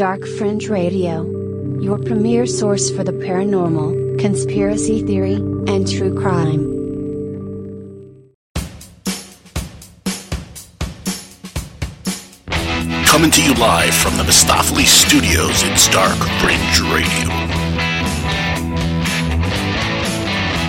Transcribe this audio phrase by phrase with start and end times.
[0.00, 1.26] Dark Fringe Radio,
[1.78, 6.62] your premier source for the paranormal, conspiracy theory, and true crime.
[13.04, 17.28] Coming to you live from the Mistopheles Studios, it's Dark Fringe Radio.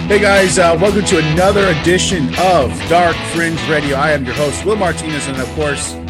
[0.10, 3.96] Hey guys, uh, welcome to another edition of Dark Fringe Radio.
[3.96, 6.01] I am your host, Will Martinez, and of course, my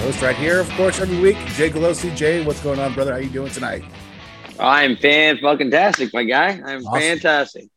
[0.00, 2.14] host right here, of course, every week, Jay Galosi.
[2.16, 3.12] Jay, what's going on, brother?
[3.12, 3.84] How you doing tonight?
[4.58, 6.60] I'm fan fucking tastic, my guy.
[6.64, 7.00] I'm Awesome.
[7.00, 7.68] fantastic.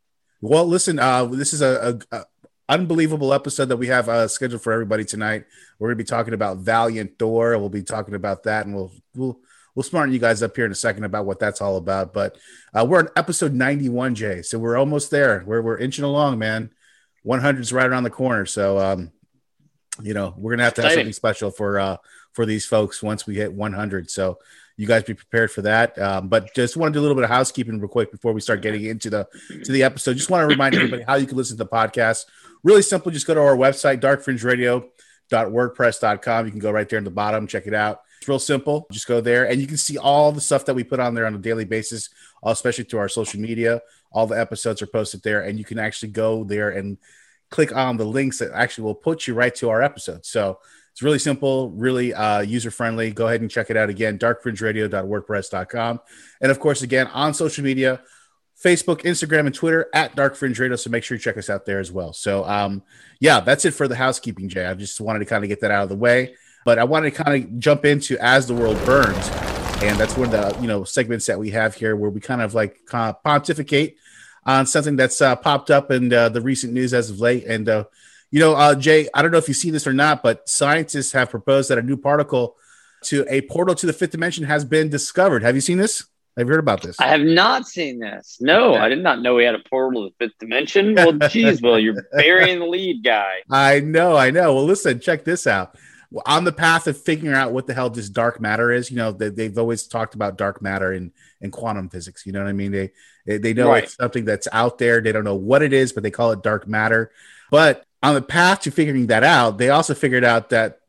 [0.41, 2.25] Well, listen, uh, this is a, a, a
[2.69, 5.45] unbelievable episode that we have uh, scheduled for everybody tonight.
[5.79, 7.57] We're going to be talking about Valiant Thor.
[7.57, 9.39] We'll be talking about that, and we'll we'll
[9.73, 12.13] we'll smarten you guys up here in a second about what that's all about.
[12.13, 12.37] But
[12.73, 15.43] uh, we're on episode 91, Jay, so we're almost there.
[15.45, 16.71] We're we're inching along, man.
[17.23, 19.11] 100 is right around the corner, so um,
[20.01, 21.05] you know we're gonna have to have Exciting.
[21.05, 21.97] something special for uh
[22.37, 24.11] for these folks once we hit 100.
[24.11, 24.37] So
[24.77, 25.97] you guys be prepared for that.
[25.97, 28.41] Um, but just want to do a little bit of housekeeping real quick before we
[28.41, 29.27] start getting into the
[29.63, 30.13] to the episode.
[30.13, 32.25] Just want to remind everybody how you can listen to the podcast.
[32.63, 33.11] Really simple.
[33.11, 36.45] Just go to our website, darkfringeradio.wordpress.com.
[36.45, 38.01] You can go right there in the bottom, check it out.
[38.19, 38.85] It's real simple.
[38.91, 41.25] Just go there and you can see all the stuff that we put on there
[41.25, 42.11] on a daily basis,
[42.43, 43.81] especially through our social media.
[44.11, 46.99] All the episodes are posted there, and you can actually go there and
[47.49, 50.25] click on the links that actually will put you right to our episode.
[50.25, 50.59] So
[50.91, 53.11] it's really simple, really uh, user friendly.
[53.11, 55.99] Go ahead and check it out again, darkfringeradio.wordpress.com.
[56.41, 58.01] And of course, again, on social media,
[58.63, 60.75] Facebook, Instagram, and Twitter at Dark Fringe Radio.
[60.75, 62.13] So make sure you check us out there as well.
[62.13, 62.81] So, um,
[63.19, 64.65] yeah, that's it for the housekeeping, Jay.
[64.65, 66.35] I just wanted to kind of get that out of the way.
[66.65, 69.29] But I wanted to kind of jump into As the World Burns.
[69.83, 72.41] And that's one of the, you know, segments that we have here where we kind
[72.41, 73.97] of like kind of pontificate
[74.47, 77.45] on something that's uh, popped up in uh, the recent news as of late.
[77.45, 77.83] And, uh,
[78.31, 81.11] you know, uh, Jay, I don't know if you see this or not, but scientists
[81.11, 82.55] have proposed that a new particle
[83.03, 85.43] to a portal to the fifth dimension has been discovered.
[85.43, 86.05] Have you seen this?
[86.37, 86.99] Have you heard about this?
[86.99, 88.37] I have not seen this.
[88.39, 90.93] No, I did not know we had a portal to the fifth dimension.
[90.95, 93.41] Well, geez, well, you're burying the lead, guy.
[93.49, 94.53] I know, I know.
[94.53, 95.75] Well, listen, check this out.
[96.09, 98.95] Well, on the path of figuring out what the hell this dark matter is, you
[98.97, 102.25] know, they, they've always talked about dark matter in, in quantum physics.
[102.25, 102.71] You know what I mean?
[102.71, 102.91] They
[103.25, 103.83] they, they know Right.
[103.83, 105.01] it's something that's out there.
[105.01, 107.11] They don't know what it is, but they call it dark matter.
[107.51, 110.79] But on the path to figuring that out, they also figured out that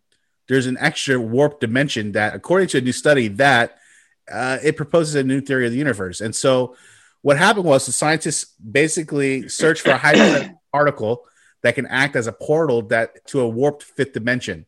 [0.47, 3.79] there's an extra warp dimension that, according to a new study, that
[4.31, 6.21] uh, it proposes a new theory of the universe.
[6.21, 6.77] And so,
[7.23, 11.25] what happened was the scientists basically searched for a hypothetical particle
[11.63, 14.65] that can act as a portal that to a warped fifth dimension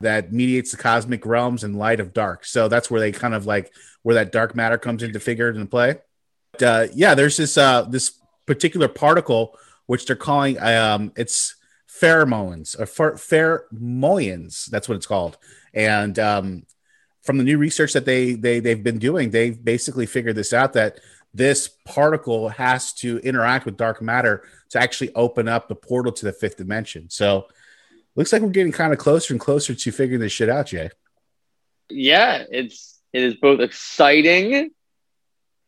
[0.00, 2.44] that mediates the cosmic realms and light of dark.
[2.44, 3.72] So that's where they kind of like
[4.02, 5.98] where that dark matter comes into figure into play.
[6.52, 11.56] But, uh, yeah, there's this uh, this particular particle which they're calling um, it's
[11.88, 14.66] pheromones or pher- pheromones.
[14.66, 15.38] That's what it's called.
[15.72, 16.66] And um,
[17.22, 20.72] from the new research that they they they've been doing, they've basically figured this out
[20.74, 21.00] that
[21.32, 26.24] this particle has to interact with dark matter to actually open up the portal to
[26.24, 27.10] the fifth dimension.
[27.10, 27.48] So
[28.16, 30.90] looks like we're getting kind of closer and closer to figuring this shit out, Jay.
[31.90, 34.70] Yeah, it's it is both exciting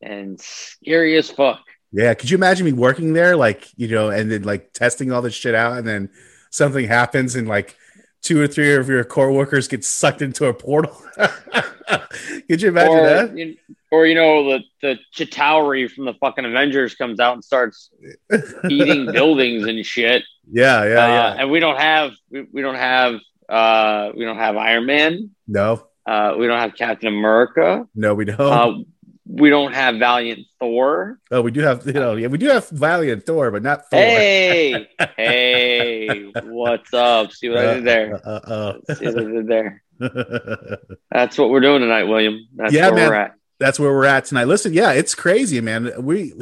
[0.01, 1.65] and scary as fuck.
[1.93, 5.23] Yeah, could you imagine me working there, like you know, and then like testing all
[5.23, 6.11] this shit out, and then
[6.51, 7.77] something happens, and like
[8.23, 11.01] two or three of your core workers get sucked into a portal?
[12.49, 13.39] could you imagine or, that?
[13.39, 13.57] you,
[13.93, 17.91] or you know, the the Chitauri from the fucking Avengers comes out and starts
[18.69, 20.23] eating buildings and shit.
[20.51, 21.37] Yeah, yeah, Uh, yeah.
[21.41, 23.15] And we don't have we, we don't have
[23.49, 25.31] uh we don't have Iron Man.
[25.49, 27.87] No, Uh, we don't have Captain America.
[27.95, 28.41] no, we don't.
[28.41, 28.83] Uh,
[29.29, 31.19] we don't have Valiant Thor.
[31.33, 33.99] oh, we do have, you know, yeah, we do have Valiant Thor, but not Thor.
[33.99, 34.87] Hey,
[35.17, 37.33] hey, what's up?
[37.33, 38.21] See what I did there?
[38.25, 39.83] Uh, See what I did there?
[40.01, 40.77] uh,
[41.11, 42.47] That's what we're doing tonight, William.
[42.55, 43.33] That's Yeah, man.
[43.59, 44.45] That's where we're at tonight.
[44.49, 45.91] Listen, yeah, it's crazy, man.
[46.05, 46.35] We,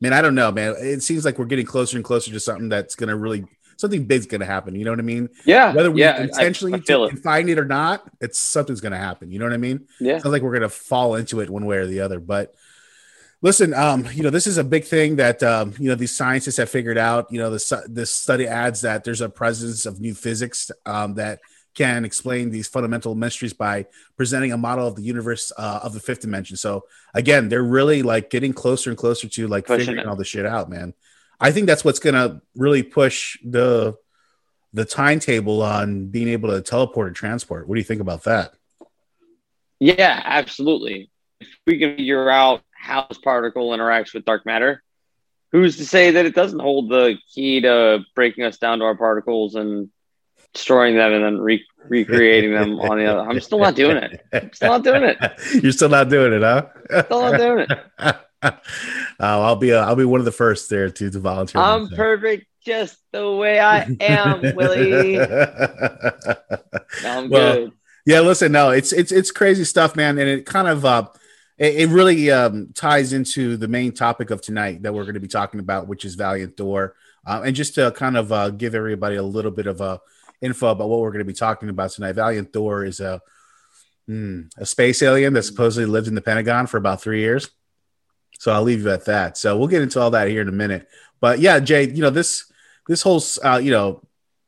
[0.00, 0.74] man, I don't know, man.
[0.78, 3.44] It seems like we're getting closer and closer to something that's gonna really
[3.76, 4.74] something big's gonna happen.
[4.74, 5.28] You know what I mean?
[5.44, 7.18] Yeah, Whether we yeah, I- intentionally I, to it.
[7.20, 9.30] find it or not, it's something's gonna happen.
[9.32, 9.86] You know what I mean?
[10.00, 12.20] Yeah, sounds like we're gonna fall into it one way or the other.
[12.20, 12.54] But
[13.42, 16.56] listen, um, you know, this is a big thing that um, you know these scientists
[16.58, 17.26] have figured out.
[17.32, 21.40] You know, this this study adds that there's a presence of new physics um, that
[21.74, 23.86] can explain these fundamental mysteries by
[24.16, 26.56] presenting a model of the universe uh, of the fifth dimension.
[26.56, 26.84] So
[27.14, 30.08] again, they're really like getting closer and closer to like Pushing figuring it.
[30.08, 30.94] all this shit out, man.
[31.40, 33.96] I think that's what's gonna really push the
[34.72, 37.68] the timetable on being able to teleport and transport.
[37.68, 38.54] What do you think about that?
[39.80, 41.10] yeah, absolutely.
[41.40, 44.82] If we can figure out how this particle interacts with dark matter,
[45.52, 48.96] who's to say that it doesn't hold the key to breaking us down to our
[48.96, 49.90] particles and
[50.52, 53.28] destroying them and then re- recreating them on the other.
[53.28, 54.24] I'm still not doing it.
[54.32, 55.18] I'm still not doing it.
[55.62, 56.66] You're still not doing it, huh?
[57.04, 57.78] Still not doing it.
[58.42, 58.52] uh,
[59.20, 61.60] I'll be uh, I'll be one of the first there to to volunteer.
[61.60, 61.96] I'm myself.
[61.96, 65.18] perfect just the way I am, Willie.
[67.04, 67.72] I'm Well, good.
[68.06, 71.08] Yeah, listen, no, it's it's it's crazy stuff, man, and it kind of uh,
[71.58, 75.20] it, it really um, ties into the main topic of tonight that we're going to
[75.20, 76.94] be talking about, which is Valiant Thor,
[77.26, 80.00] uh, and just to kind of uh, give everybody a little bit of a
[80.40, 82.12] info about what we're going to be talking about tonight.
[82.12, 83.20] Valiant Thor is a
[84.06, 87.50] hmm, a space alien that supposedly lived in the Pentagon for about three years.
[88.38, 89.36] So I'll leave you at that.
[89.36, 90.88] So we'll get into all that here in a minute.
[91.20, 92.50] But yeah, Jay, you know this
[92.86, 94.02] this whole uh, you know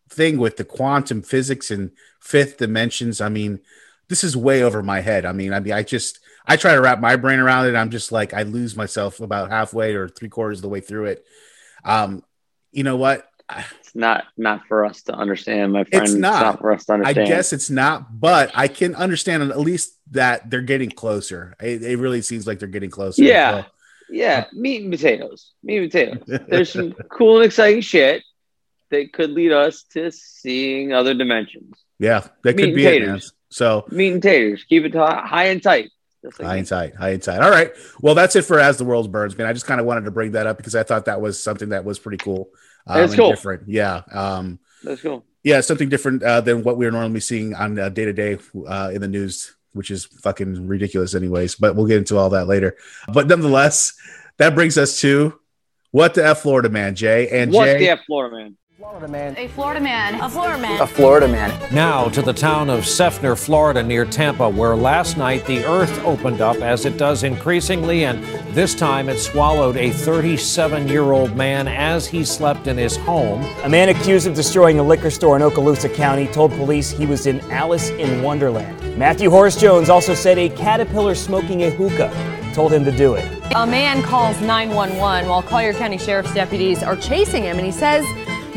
[0.08, 1.90] thing with the quantum physics and
[2.20, 3.20] fifth dimensions.
[3.20, 3.60] I mean,
[4.08, 5.24] this is way over my head.
[5.24, 7.76] I mean, I mean, I just I try to wrap my brain around it.
[7.76, 11.06] I'm just like I lose myself about halfway or three quarters of the way through
[11.06, 11.24] it.
[11.84, 12.24] Um,
[12.72, 13.29] you know what?
[13.80, 16.04] It's not not for us to understand, my friend.
[16.04, 16.60] It's not.
[16.60, 17.26] for us to understand.
[17.26, 21.54] I guess it's not, but I can understand at least that they're getting closer.
[21.60, 23.22] It, it really seems like they're getting closer.
[23.22, 23.62] Yeah.
[23.62, 23.66] So,
[24.10, 25.52] Yeah, meat and potatoes.
[25.62, 26.40] Meat and potatoes.
[26.48, 28.22] There's some cool and exciting shit
[28.90, 31.74] that could lead us to seeing other dimensions.
[31.98, 33.06] yeah, that Meat could be it.
[33.06, 33.20] Man.
[33.50, 34.64] So Meat and taters.
[34.64, 35.90] Keep it hi- high and tight.
[36.22, 37.40] Like high and tight, high and tight.
[37.40, 37.72] All right.
[38.00, 39.46] Well, that's it for as the world burns, man.
[39.46, 41.70] I just kind of wanted to bring that up because I thought that was something
[41.70, 42.50] that was pretty cool.
[42.86, 43.30] Um, That's cool.
[43.30, 43.68] Different.
[43.68, 44.02] Yeah.
[44.10, 45.24] Um, That's cool.
[45.42, 49.08] yeah, something different uh, than what we're normally seeing on day to day in the
[49.08, 51.54] news, which is fucking ridiculous, anyways.
[51.54, 52.76] But we'll get into all that later.
[53.12, 53.94] But nonetheless,
[54.38, 55.38] that brings us to
[55.90, 57.28] what the F Florida man, Jay.
[57.28, 58.56] And What's Jay, the F Florida man?
[58.80, 59.34] Florida man.
[59.36, 60.20] A Florida man.
[60.22, 60.80] A Florida man.
[60.80, 61.74] A Florida man.
[61.74, 66.40] Now to the town of Seffner, Florida, near Tampa, where last night the earth opened
[66.40, 68.24] up as it does increasingly, and
[68.54, 73.44] this time it swallowed a 37 year old man as he slept in his home.
[73.64, 77.26] A man accused of destroying a liquor store in Okaloosa County told police he was
[77.26, 78.96] in Alice in Wonderland.
[78.96, 82.10] Matthew Horace Jones also said a caterpillar smoking a hookah
[82.54, 83.24] told him to do it.
[83.54, 88.06] A man calls 911 while Collier County Sheriff's deputies are chasing him, and he says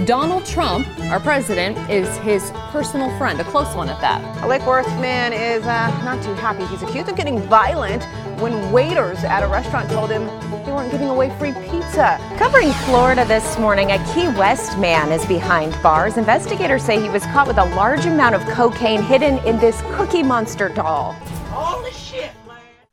[0.05, 4.43] Donald Trump, our president, is his personal friend, a close one at that.
[4.43, 6.65] A Lake Worth man is uh, not too happy.
[6.65, 8.03] He's accused of getting violent
[8.41, 10.25] when waiters at a restaurant told him
[10.65, 12.17] they weren't giving away free pizza.
[12.39, 16.17] Covering Florida this morning, a Key West man is behind bars.
[16.17, 20.23] Investigators say he was caught with a large amount of cocaine hidden in this Cookie
[20.23, 21.15] Monster doll.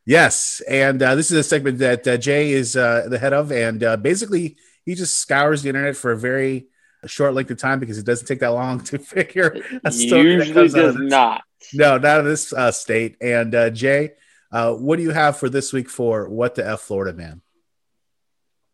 [0.04, 3.50] yes, and uh, this is a segment that uh, Jay is uh, the head of,
[3.50, 6.66] and uh, basically he just scours the internet for a very
[7.08, 10.68] short length of time because it doesn't take that long to figure a story Usually
[10.68, 11.42] does not.
[11.72, 13.16] No, not in this uh, state.
[13.20, 14.12] And uh, Jay,
[14.52, 17.42] uh, what do you have for this week for what the F Florida man?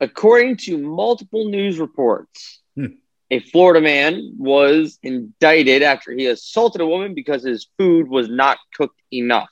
[0.00, 2.86] According to multiple news reports, Hmm.
[3.30, 8.58] a Florida man was indicted after he assaulted a woman because his food was not
[8.74, 9.48] cooked enough.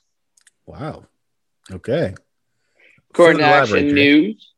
[0.65, 1.05] Wow.
[1.71, 2.13] Okay.
[3.09, 4.53] According to Action News,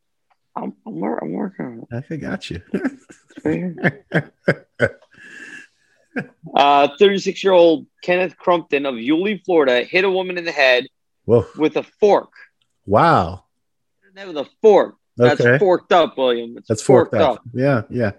[0.63, 2.05] I'm, I'm, wor- I'm working on it.
[2.09, 2.61] I got you.
[6.55, 10.87] Uh, 36 year old Kenneth Crumpton of Yulee, Florida, hit a woman in the head
[11.25, 11.45] Whoa.
[11.57, 12.31] with a fork.
[12.87, 13.43] Wow.
[14.01, 14.95] Hit her in the head With a fork.
[15.15, 15.59] That's Okay.
[15.59, 16.57] forked up, William.
[16.57, 17.41] It's That's forked up.
[17.53, 17.83] Yeah.
[17.91, 18.13] Yeah.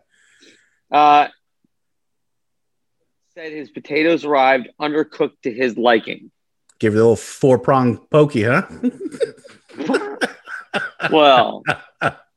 [0.92, 1.26] Uh,
[3.34, 6.30] said his potatoes arrived undercooked to his liking.
[6.78, 8.62] Give it a little four prong pokey, huh?
[11.10, 11.62] Well,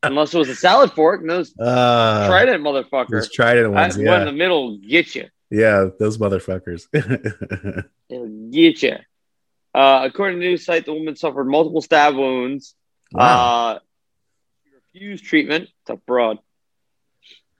[0.04, 3.10] unless it was a salad fork, and those Uh, trident motherfuckers.
[3.10, 3.98] Those trident That ones.
[3.98, 5.28] one in the middle get you.
[5.50, 5.90] Yeah.
[6.00, 6.88] Those motherfuckers.
[8.10, 8.96] It'll get you.
[9.74, 12.76] Uh, according to the news site, the woman suffered multiple stab wounds.
[13.12, 13.76] Wow.
[13.76, 13.80] Uh,
[14.94, 15.70] refused treatment.
[15.86, 16.40] Tough broad.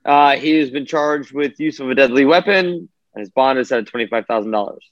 [0.04, 2.66] Uh, he has been charged with use of a deadly weapon,
[3.14, 4.84] and his bond is set at twenty five thousand dollars.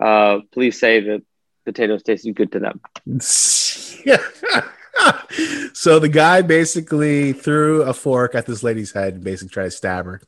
[0.00, 1.22] Uh, police say that
[1.64, 2.80] potatoes tasted good to them.
[5.72, 9.70] so the guy basically threw a fork at this lady's head and basically tried to
[9.70, 10.20] stab her.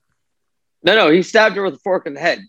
[0.82, 2.40] No, no, he stabbed her with a fork in the head.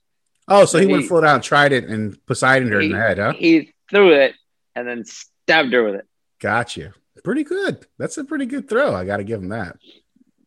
[0.47, 3.17] Oh, so he, He- went full out, tried it, and Poseidon her in the head,
[3.17, 3.33] huh?
[3.33, 4.35] He threw it
[4.75, 6.07] and then stabbed her with it.
[6.39, 6.93] Got you.
[7.23, 7.85] Pretty good.
[7.97, 8.95] That's a pretty good throw.
[8.95, 9.77] I got to give him that.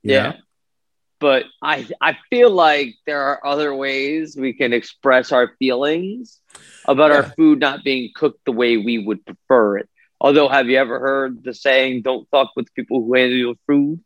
[0.03, 0.35] Yeah.
[1.21, 6.41] But I I feel like there are other ways we can express our feelings
[6.89, 9.89] about our food not being cooked the way we would prefer it.
[10.25, 13.99] Although, have you ever heard the saying, don't fuck with people who handle your food?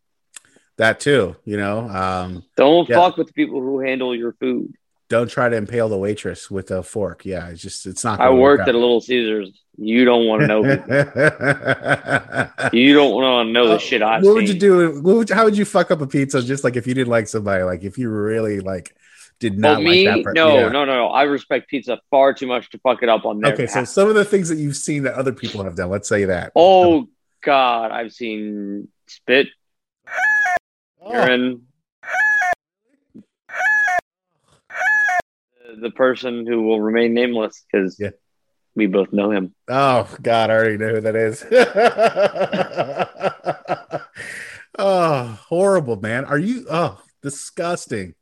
[0.78, 1.36] That too.
[1.44, 2.96] You know, um, Don't Yeah.
[2.96, 4.72] fuck with the people who handle your food.
[5.08, 7.24] don't try to impale the waitress with a fork.
[7.24, 8.18] Yeah, it's just it's not.
[8.18, 9.52] I gonna work worked at a Little Caesars.
[9.78, 10.62] You don't want to know.
[12.72, 15.00] you don't want to know the Uh, shit I've what would you do?
[15.02, 16.42] What would, how would you fuck up a pizza?
[16.42, 18.94] Just like if you didn't like somebody, like if you really like
[19.38, 20.24] did not Well, me, like that.
[20.24, 20.34] part.
[20.36, 20.68] no, Yeah.
[20.68, 21.06] no, no, no.
[21.08, 24.08] I respect pizza far too much to fuck it up on their Okay, so some
[24.08, 26.52] of the things that you've seen that other people have done, let's say that.
[26.56, 27.06] Oh
[27.42, 29.48] God, I've seen spit,
[31.00, 31.62] Oh, urine.
[35.80, 38.10] The person who will remain nameless because Yeah.
[38.74, 39.54] we both know him.
[39.68, 41.44] oh, God, I already know who that is.
[44.78, 46.24] oh, horrible, man.
[46.24, 46.66] Are you?
[46.70, 48.14] Oh, disgusting.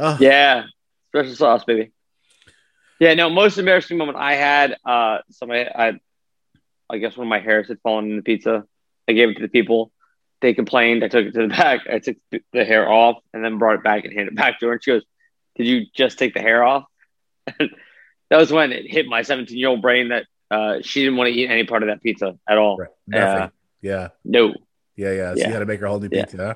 [0.00, 0.64] Oh, Yeah,
[1.08, 1.92] special sauce, baby.
[2.98, 3.30] Yeah, no.
[3.30, 4.76] Most embarrassing moment I had.
[4.84, 5.98] Uh, somebody, I,
[6.90, 8.64] I guess one of my hairs had fallen in the pizza.
[9.08, 9.92] I gave it to the people.
[10.40, 11.04] They complained.
[11.04, 11.80] I took it to the back.
[11.90, 12.16] I took
[12.52, 14.72] the hair off and then brought it back and handed it back to her.
[14.74, 15.02] And she goes,
[15.56, 16.84] "Did you just take the hair off?"
[17.46, 17.70] that
[18.36, 21.38] was when it hit my 17 year old brain that uh, she didn't want to
[21.38, 22.78] eat any part of that pizza at all.
[22.78, 22.88] right.
[23.06, 23.42] Nothing.
[23.42, 23.48] Uh,
[23.82, 24.54] yeah, no.
[24.96, 25.34] yeah, yeah.
[25.34, 25.46] So yeah.
[25.46, 26.24] you had to make her whole new Yeah.
[26.24, 26.54] pizza, huh?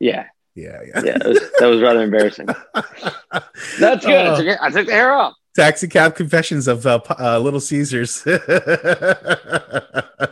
[0.00, 0.26] Yeah.
[0.54, 1.02] Yeah, yeah.
[1.02, 1.18] Yeah.
[1.26, 2.46] Was, that was rather embarrassing.
[3.78, 4.26] That's good.
[4.26, 4.34] Oh.
[4.34, 5.34] I, took I took the hair off.
[5.56, 8.22] Taxi cab confessions of uh, uh, Little Caesars.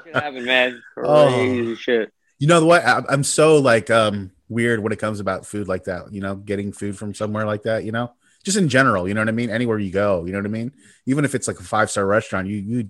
[0.06, 0.82] It happened, man.
[0.96, 1.28] Oh.
[1.28, 2.12] Crazy shit.
[2.38, 2.84] You know what?
[2.84, 6.12] I- I'm so like um weird when it comes about food like that.
[6.12, 7.84] You know, getting food from somewhere like that.
[7.84, 8.12] You know,
[8.44, 9.06] just in general.
[9.06, 9.50] You know what I mean?
[9.50, 10.72] Anywhere you go, you know what I mean.
[11.06, 12.88] Even if it's like a five star restaurant, you you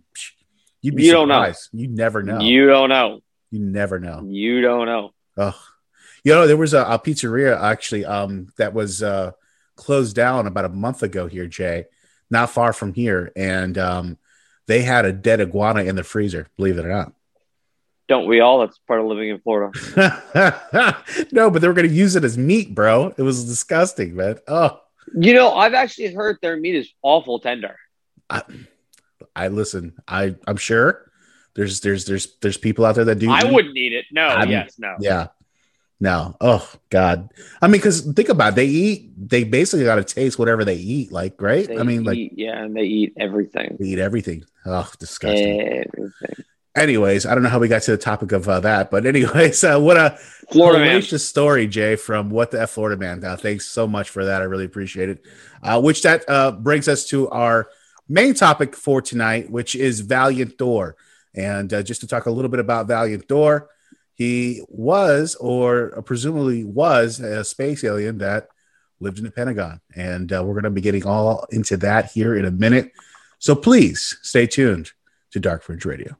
[0.80, 1.52] you'd be You don't know.
[1.72, 2.40] You never know.
[2.40, 3.20] You, You don't know.
[3.50, 4.22] You never know.
[4.24, 5.10] You don't know.
[5.36, 5.60] Oh,
[6.24, 9.32] you know, there was a, a pizzeria actually um that was uh
[9.76, 11.86] closed down about a month ago here, Jay,
[12.30, 14.18] not far from here, and um
[14.66, 16.48] they had a dead iguana in the freezer.
[16.56, 17.12] Believe it or not.
[18.08, 18.60] Don't we all?
[18.60, 19.70] That's part of living in Florida.
[21.32, 23.14] no, but they were going to use it as meat, bro.
[23.16, 24.38] It was disgusting, man.
[24.48, 24.80] Oh,
[25.14, 27.76] You know, I've actually heard their meat is awful tender.
[28.28, 28.42] I,
[29.34, 29.94] I listen.
[30.08, 31.10] I I'm sure
[31.54, 33.30] there's there's there's there's people out there that do.
[33.30, 33.52] I eat.
[33.52, 34.06] wouldn't eat it.
[34.10, 34.96] No, I'm- yes, no.
[35.00, 35.28] Yeah.
[36.00, 36.34] No.
[36.40, 37.30] Oh God.
[37.60, 38.56] I mean, because think about it.
[38.56, 39.12] They eat.
[39.16, 41.12] They basically got to taste whatever they eat.
[41.12, 41.68] Like, right?
[41.68, 43.76] They I mean, like yeah, and they eat everything.
[43.78, 44.44] they eat everything.
[44.64, 45.60] Oh, disgusting.
[45.60, 46.44] Everything.
[46.76, 49.62] Anyways, I don't know how we got to the topic of uh, that, but anyways,
[49.64, 50.16] uh, what a
[50.50, 51.02] Florida man.
[51.02, 53.22] Story, Jay, from What the F Florida Man.
[53.22, 54.40] Uh, thanks so much for that.
[54.40, 55.26] I really appreciate it.
[55.62, 57.68] Uh, which that uh, brings us to our
[58.08, 60.96] main topic for tonight, which is Valiant Thor.
[61.34, 63.68] And uh, just to talk a little bit about Valiant Thor,
[64.20, 68.48] he was, or presumably was, a space alien that
[69.00, 69.80] lived in the Pentagon.
[69.96, 72.92] And uh, we're going to be getting all into that here in a minute.
[73.38, 74.92] So please stay tuned
[75.30, 76.19] to Dark Fringe Radio.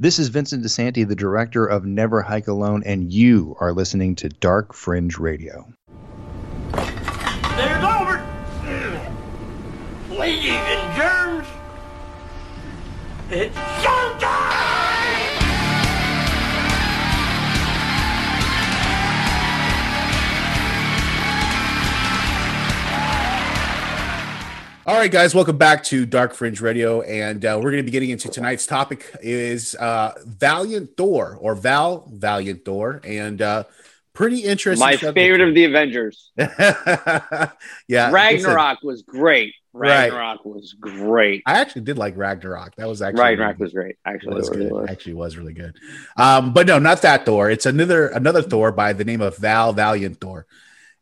[0.00, 4.28] This is Vincent DeSanti, the director of Never Hike Alone, and you are listening to
[4.28, 5.66] Dark Fringe Radio.
[6.70, 8.24] There's over.
[10.10, 11.48] Ladies and germs.
[13.28, 13.56] It's
[24.98, 27.92] All right, guys, welcome back to Dark Fringe Radio, and uh, we're going to be
[27.92, 33.62] getting into tonight's topic is uh, Valiant Thor or Val Valiant Thor, and uh,
[34.12, 34.84] pretty interesting.
[34.84, 35.14] My subject.
[35.14, 36.32] favorite of the Avengers.
[36.36, 39.54] yeah, Ragnarok was great.
[39.72, 40.10] Right.
[40.10, 41.44] Ragnarok was great.
[41.46, 42.74] I actually did like Ragnarok.
[42.74, 43.94] That was actually Ragnarok was great.
[44.04, 44.72] Actually, was really good.
[44.72, 44.90] was.
[44.90, 45.76] Actually, was really good.
[46.16, 47.48] Um, but no, not that Thor.
[47.48, 50.44] It's another another Thor by the name of Val Valiant Thor.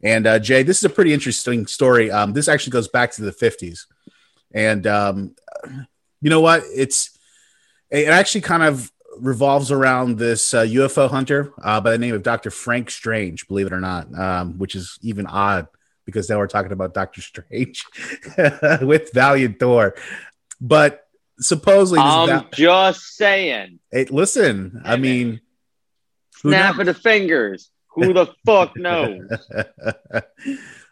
[0.03, 2.11] And uh, Jay, this is a pretty interesting story.
[2.11, 3.87] Um, this actually goes back to the fifties,
[4.53, 5.35] and um,
[6.21, 6.63] you know what?
[6.75, 7.19] It's
[7.91, 12.23] it actually kind of revolves around this uh, UFO hunter uh, by the name of
[12.23, 13.49] Doctor Frank Strange.
[13.49, 15.67] Believe it or not, um, which is even odd
[16.05, 17.85] because now we're talking about Doctor Strange
[18.83, 19.95] with Valiant Thor,
[20.61, 21.07] but
[21.41, 23.81] supposedly I'm Val- just saying.
[23.91, 25.41] Hey, listen, I mean,
[26.37, 27.71] Snap of the fingers.
[27.97, 29.29] Who the fuck knows?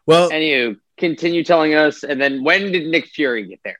[0.07, 2.03] well, and you continue telling us.
[2.03, 3.79] And then when did Nick Fury get there?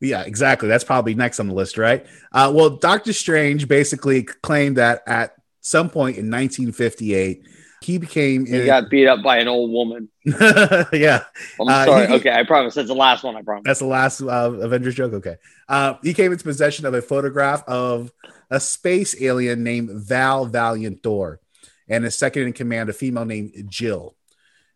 [0.00, 0.68] yeah, exactly.
[0.68, 2.04] That's probably next on the list, right?
[2.32, 7.46] Uh, well, Doctor Strange basically claimed that at some point in 1958,
[7.80, 8.44] he became.
[8.46, 10.08] He got beat up by an old woman.
[10.24, 11.24] yeah,
[11.60, 12.06] I'm Uh, sorry.
[12.08, 12.74] he- okay, I promise.
[12.74, 13.36] That's the last one.
[13.36, 13.62] I promise.
[13.66, 15.12] That's the last uh, Avengers joke.
[15.14, 15.36] Okay.
[15.68, 18.10] Uh, he came into possession of a photograph of
[18.50, 21.40] a space alien named Val Valiant Thor
[21.88, 24.16] and a second in command, a female named Jill.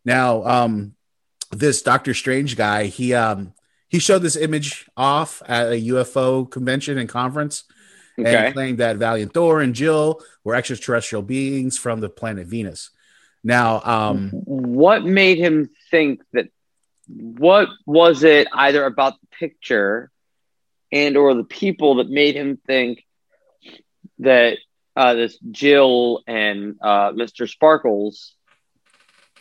[0.04, 0.94] Now, um,
[1.50, 3.54] this Doctor Strange guy, he um,
[3.88, 7.64] he showed this image off at a UFO convention and conference,
[8.16, 12.90] and claimed that Valiant Thor and Jill were extraterrestrial beings from the planet Venus.
[13.44, 16.48] Now, um, what made him think that
[17.06, 20.10] what was it either about the picture
[20.92, 23.04] and or the people that made him think
[24.18, 24.58] that
[24.98, 27.48] uh, this Jill and uh, Mr.
[27.48, 28.34] Sparkles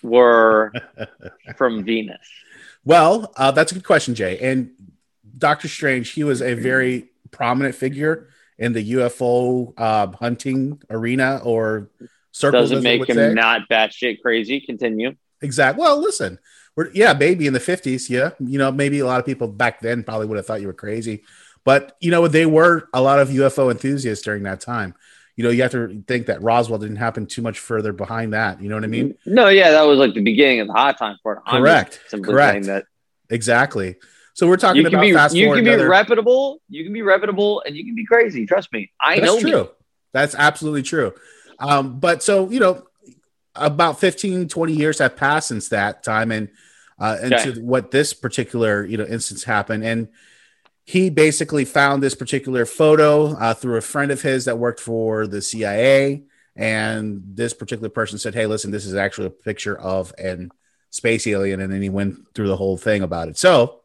[0.04, 0.72] were
[1.58, 2.30] from Venus?
[2.86, 4.38] Well, uh, that's a good question, Jay.
[4.38, 4.72] And
[5.36, 11.90] Doctor Strange, he was a very prominent figure in the UFO uh, hunting arena or
[12.32, 12.70] circles.
[12.70, 13.34] Doesn't make him say.
[13.34, 14.62] not batshit crazy.
[14.62, 15.16] Continue.
[15.42, 15.82] Exactly.
[15.82, 16.38] Well, listen,
[16.76, 18.30] we're yeah, maybe in the fifties, yeah.
[18.40, 20.74] You know, maybe a lot of people back then probably would have thought you were
[20.74, 21.24] crazy,
[21.64, 24.94] but you know, they were a lot of UFO enthusiasts during that time.
[25.38, 28.60] You know, you have to think that Roswell didn't happen too much further behind that.
[28.62, 29.16] You know what I mean?
[29.26, 31.40] No, yeah, that was like the beginning of the hot time for it.
[31.46, 32.02] I'm Correct.
[32.12, 32.66] Correct.
[32.66, 32.86] that
[33.30, 33.96] Exactly.
[34.34, 36.92] So we're talking you can about be fast you can be another- reputable, you can
[36.92, 38.46] be reputable, and you can be crazy.
[38.46, 39.62] Trust me, I That's know That's true.
[39.64, 39.70] me.
[40.14, 41.14] That's absolutely true.
[41.60, 42.88] Um, but so, you know,
[43.56, 46.50] about 15, 20 years have passed since that time and
[47.00, 47.62] uh, into Okay.
[47.62, 49.84] what this particular, you know, instance happened.
[49.84, 50.08] And
[50.88, 55.28] he basically found this particular photo uh, through a friend of his that worked for
[55.28, 56.24] the CIA.
[56.56, 60.50] And this particular person said, Hey, listen, this is actually a picture of an
[60.90, 61.60] space alien.
[61.60, 63.38] And then he went through the whole thing about it.
[63.38, 63.82] So,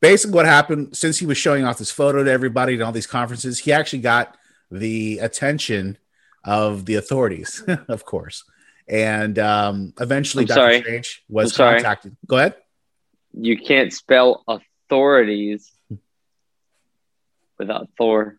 [0.00, 3.06] basically what happened since he was showing off this photo to everybody and all these
[3.06, 4.36] conferences he actually got
[4.70, 5.96] the attention
[6.44, 8.44] of the authorities of course
[8.86, 10.56] and um, eventually I'm Dr.
[10.56, 10.80] sorry.
[10.80, 11.74] Strange was I'm sorry.
[11.76, 12.54] contacted go ahead
[13.32, 14.44] You can't spell
[14.94, 15.72] authorities
[17.58, 18.38] without Thor.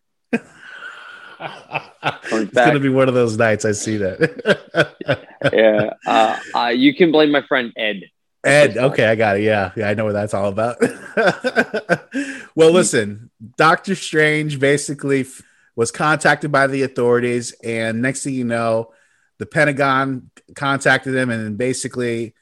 [1.38, 4.96] It's gonna be one of those nights i see that
[5.52, 5.90] yeah.
[6.06, 8.04] Uh, uh, you can blame my friend Ed.
[8.42, 9.42] Ed, okay, I got it.
[9.42, 10.80] Yeah, yeah, I know what that's all about.
[12.54, 15.42] well, listen, Doctor Strange basically f-
[15.74, 18.92] was contacted by the authorities, and next thing you know,
[19.38, 22.35] the Pentagon contacted him and basically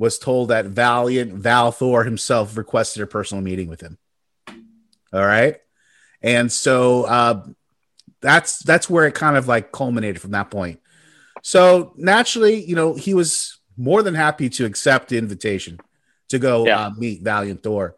[0.00, 3.98] was told that Valiant Val Thor himself requested a personal meeting with him.
[5.12, 5.56] All right,
[6.22, 7.44] and so uh,
[8.20, 10.80] that's that's where it kind of like culminated from that point.
[11.42, 15.78] So naturally, you know, he was more than happy to accept the invitation
[16.28, 16.86] to go Yeah.
[16.86, 17.96] uh, meet Valiant Thor.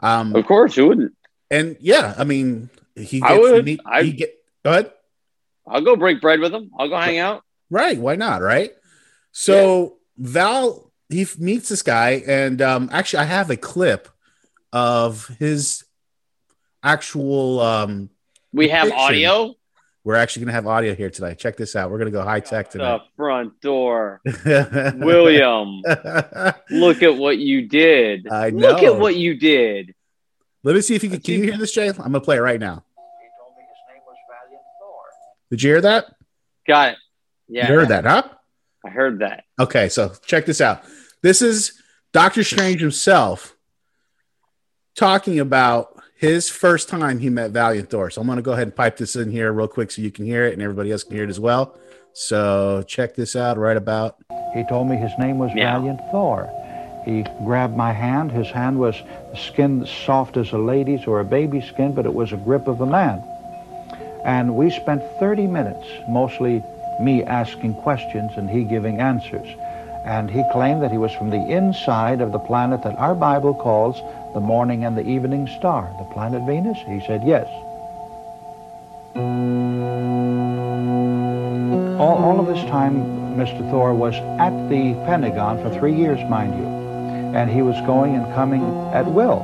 [0.00, 1.12] Um, Of course, who wouldn't?
[1.50, 3.64] and yeah, I mean, he I gets to would.
[3.64, 3.80] meet.
[3.86, 4.90] I- he get go ahead.
[5.66, 6.70] I'll go break bread with him.
[6.78, 7.42] I'll go hang out.
[7.70, 7.98] Right?
[7.98, 8.42] Why not?
[8.42, 8.72] Right?
[9.32, 14.08] So Val he meets this guy, and um, actually, I have a clip
[14.72, 15.84] of his
[16.82, 17.60] actual.
[17.60, 18.10] Um,
[18.52, 19.04] We have depiction.
[19.06, 19.54] audio.
[20.02, 21.38] We're actually going to have audio here tonight.
[21.38, 21.90] Check this out.
[21.90, 22.84] We're going to go high tech today.
[22.84, 24.20] The front door.
[24.44, 25.80] William,
[26.70, 28.28] look at what you did.
[28.30, 29.94] I Look at what you did.
[30.62, 31.20] Let me see if you can.
[31.20, 31.88] Can you hear this, Jay?
[31.88, 32.84] I'm going to play it right now.
[35.50, 36.06] Did you hear that?
[36.66, 36.98] Got it.
[37.48, 37.68] Yeah.
[37.68, 38.24] you heard that, huh?
[38.84, 39.44] I heard that.
[39.58, 40.82] Okay, so check this out.
[41.24, 41.80] This is
[42.12, 43.56] Doctor Strange himself
[44.94, 48.10] talking about his first time he met Valiant Thor.
[48.10, 50.10] So I'm going to go ahead and pipe this in here real quick so you
[50.10, 51.78] can hear it and everybody else can hear it as well.
[52.12, 54.18] So check this out right about.
[54.52, 56.50] He told me his name was Valiant Thor.
[57.06, 58.30] He grabbed my hand.
[58.30, 58.94] His hand was
[59.34, 62.82] skin soft as a lady's or a baby's skin, but it was a grip of
[62.82, 63.24] a man.
[64.26, 66.62] And we spent 30 minutes, mostly
[67.00, 69.48] me asking questions and he giving answers.
[70.04, 73.54] And he claimed that he was from the inside of the planet that our Bible
[73.54, 74.02] calls
[74.34, 76.78] the morning and the evening star, the planet Venus.
[76.86, 77.46] He said yes.
[81.98, 83.68] All, all of this time, Mr.
[83.70, 86.66] Thor was at the Pentagon for three years, mind you,
[87.34, 88.62] and he was going and coming
[88.92, 89.40] at will.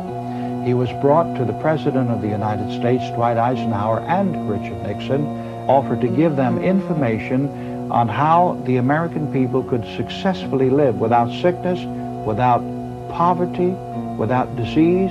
[0.66, 5.24] He was brought to the President of the United States, Dwight Eisenhower, and Richard Nixon,
[5.68, 11.80] offered to give them information on how the American people could successfully live without sickness,
[12.26, 12.60] without
[13.10, 13.70] poverty,
[14.16, 15.10] without disease,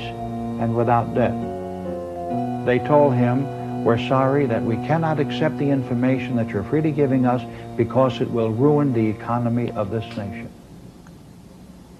[0.61, 2.65] and without death.
[2.65, 7.25] They told him, we're sorry that we cannot accept the information that you're freely giving
[7.25, 7.41] us
[7.77, 10.49] because it will ruin the economy of this nation.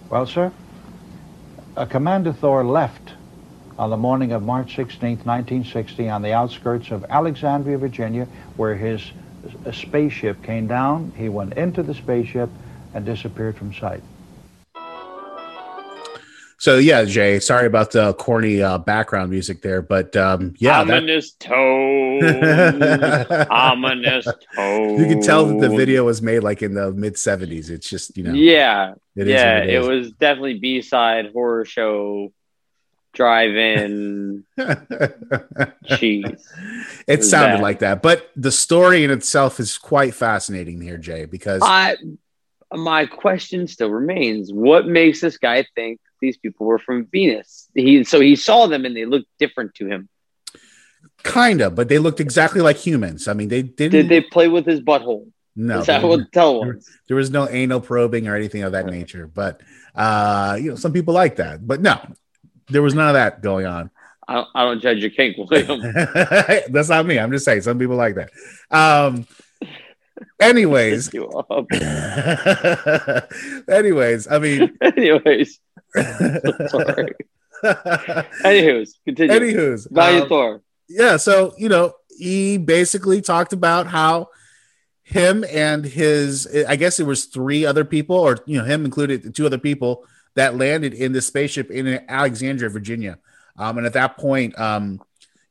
[0.10, 0.52] Well, sir,
[1.90, 3.14] Commander Thor left
[3.78, 9.02] on the morning of March 16, 1960, on the outskirts of Alexandria, Virginia, where his
[9.66, 11.12] uh, spaceship came down.
[11.16, 12.50] He went into the spaceship
[12.94, 14.02] and disappeared from sight.
[16.62, 20.98] So yeah, Jay, sorry about the corny uh, background music there, but um, yeah, that-
[20.98, 22.22] Ominous tone.
[23.50, 25.00] Ominous tone.
[25.00, 27.70] you can tell that the video was made like in the mid 70s.
[27.70, 28.96] It's just you know, Yeah.
[29.16, 29.60] It is yeah.
[29.60, 29.88] what it It, is.
[29.88, 32.34] was definitely B side horror show
[33.20, 34.46] drive-in
[35.98, 36.24] cheese.
[37.08, 37.62] It sounded bad.
[37.62, 41.98] like that, but the story in itself is quite fascinating here, Jay, because I
[42.72, 47.68] my question still remains: What makes this guy think these people were from Venus?
[47.74, 50.08] He so he saw them and they looked different to him.
[51.24, 53.28] kind of, but they looked exactly like humans.
[53.28, 53.92] I mean, they didn't.
[53.92, 55.32] Did they play with his butthole?
[55.56, 59.28] No, that what tell there, there was no anal probing or anything of that nature.
[59.28, 59.62] But
[59.96, 61.68] uh, you know, some people like that.
[61.68, 62.00] But no,
[62.70, 63.90] there was none of that going on.
[64.28, 65.82] I don't, I don't judge your kink, William.
[66.70, 67.18] That's not me.
[67.18, 68.30] I'm just saying some people like that.
[68.70, 69.26] Um,
[70.40, 71.08] anyways,
[73.70, 75.60] anyways, I mean, Anyways,
[75.96, 77.14] sorry.
[78.44, 79.34] Anywho's, continue.
[79.34, 80.62] Anywho's, um, Thor.
[80.88, 84.30] yeah so you know he basically talked about how
[85.04, 89.36] him and his i guess it was three other people or you know him included
[89.36, 93.18] two other people that landed in this spaceship in alexandria virginia
[93.58, 95.02] um, and at that point um,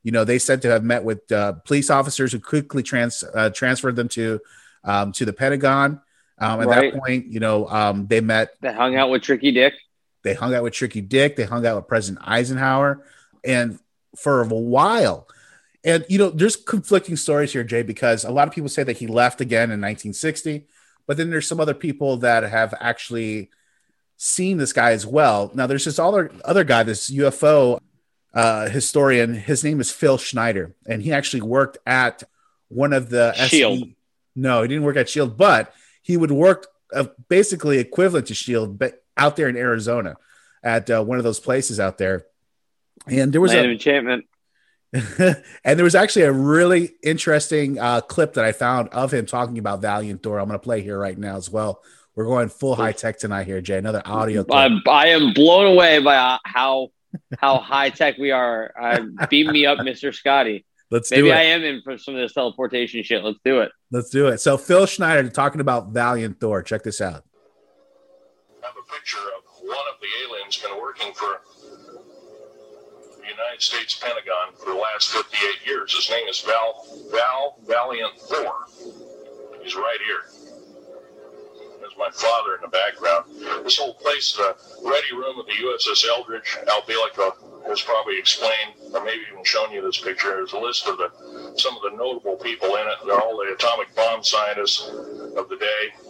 [0.03, 3.49] you know they said to have met with uh, police officers who quickly trans uh,
[3.49, 4.39] transferred them to
[4.83, 5.99] um, to the pentagon
[6.39, 6.93] um, at Right.
[6.93, 9.73] that point you know um, they met They hung out with Tricky Dick.
[10.23, 11.35] they hung out with Tricky Dick.
[11.35, 13.03] They hung out with President Eisenhower,
[13.43, 13.79] and
[14.17, 15.27] for a while.
[15.85, 18.97] And you know, there's conflicting stories here, Jay, because a lot of people say that
[18.97, 20.65] he left again in 1960,
[21.07, 23.49] but then there's some other people that have actually
[24.19, 25.49] seen this guy as well.
[25.55, 27.79] Now, there's this other other guy, this UFO
[28.33, 29.33] uh, historian.
[29.33, 32.21] His name is Phil Schneider, and he actually worked at
[32.67, 33.89] one of the Shield.
[34.35, 38.77] No, he didn't work at Shield, but he would work uh, basically equivalent to Shield,
[38.77, 40.17] but out there in Arizona
[40.63, 42.25] at uh, one of those places out there.
[43.07, 44.25] And there was Land a Enchantment.
[45.63, 49.59] and there was actually a really interesting uh, clip that I found of him talking
[49.59, 50.39] about Valiant Thor.
[50.39, 51.83] I'm going to play here right now as well.
[52.15, 53.77] We're going full high tech tonight here, Jay.
[53.77, 54.81] Another audio clip.
[54.87, 56.89] I, I am blown away by uh, how
[57.37, 58.73] how high tech we are.
[58.79, 60.65] Uh, beam me up, Mister Scotty.
[60.91, 61.35] Let's do Maybe it.
[61.35, 63.23] I am in for some of this teleportation shit.
[63.23, 63.71] Let's do it.
[63.91, 64.39] Let's do it.
[64.39, 66.63] So Phil Schneider talking about Valiant Thor.
[66.63, 67.23] Check this out.
[68.63, 71.48] I have a picture of one of the aliens been working for the
[73.39, 75.93] United States Pentagon for the last 58 years.
[75.95, 78.65] His name is Val Val Valiant Thor.
[79.63, 80.27] He's right here.
[81.79, 83.25] There's my father in the background.
[83.63, 87.15] This whole place, the ready room of the USS Eldridge, Al Bielek
[87.67, 90.35] has probably explained, or maybe even shown you this picture.
[90.35, 91.09] There's a list of the
[91.57, 92.97] some of the notable people in it.
[93.05, 94.89] They're all the atomic bomb scientists
[95.37, 96.09] of the day.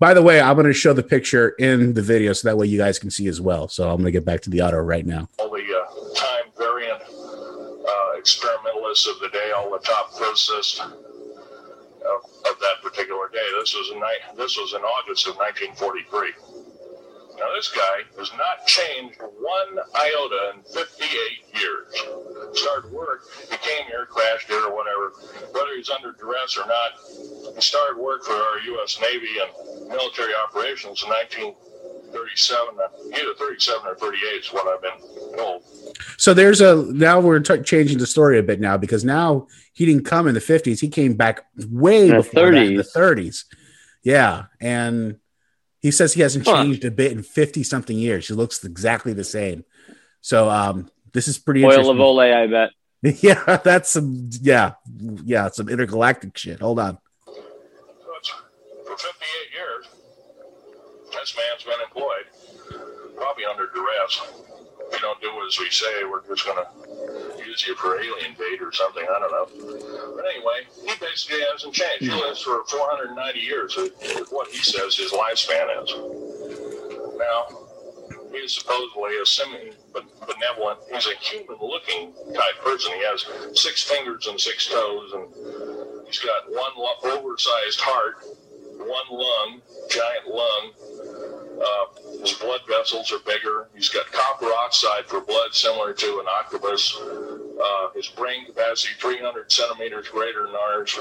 [0.00, 2.66] By the way, I'm going to show the picture in the video so that way
[2.66, 3.68] you guys can see as well.
[3.68, 5.28] So I'm going to get back to the auto right now.
[5.38, 6.33] all the uh, time
[6.64, 13.44] variant uh, experimentalists of the day, all the top physicists of, of that particular day.
[13.60, 14.00] This was in
[14.36, 16.32] this was in August of 1943.
[17.36, 21.92] Now this guy has not changed one iota in 58 years.
[22.56, 25.12] Started work, he came here, crashed here, or whatever.
[25.52, 26.92] Whether he's under duress or not,
[27.54, 29.00] he started work for our U.S.
[29.00, 31.10] Navy and military operations in
[32.14, 33.18] 1937.
[33.20, 35.62] Either 37 or 38 is what I've been told.
[36.16, 39.86] So there's a now we're t- changing the story a bit now because now he
[39.86, 40.80] didn't come in the 50s.
[40.80, 42.94] He came back way The before that, in the 30s.
[42.96, 43.44] 30s.
[44.02, 45.16] Yeah, and
[45.80, 46.62] he says he hasn't Huh.
[46.62, 48.28] changed a bit in 50 something years.
[48.28, 49.64] He looks exactly the same.
[50.20, 51.98] So um this is pretty Oil of interesting.
[51.98, 52.70] Olay, I bet.
[53.22, 54.72] yeah, that's some yeah,
[55.24, 56.60] yeah, some intergalactic shit.
[56.60, 56.98] Hold on.
[58.86, 59.86] for 58 years,
[61.24, 64.20] this man's been employed, probably under duress.
[64.92, 68.36] If you don't do as we say, we're just going to use you for alien
[68.38, 69.02] bait or something.
[69.08, 69.48] I don't know.
[70.16, 72.04] But anyway, he basically hasn't changed.
[72.04, 75.88] He lives for 490 years, is what he says his lifespan is.
[77.16, 77.64] Now,
[78.30, 82.92] he is supposedly a semi benevolent, he's a human looking type person.
[82.92, 83.24] He has
[83.58, 86.72] six fingers and six toes, and he's got one
[87.04, 88.16] oversized heart,
[88.78, 90.72] one lung, giant lung.
[91.60, 93.68] Uh, his blood vessels are bigger.
[93.74, 96.98] He's got copper oxide for blood, similar to an octopus.
[97.00, 100.98] Uh, his brain capacity 300 centimeters greater than ours.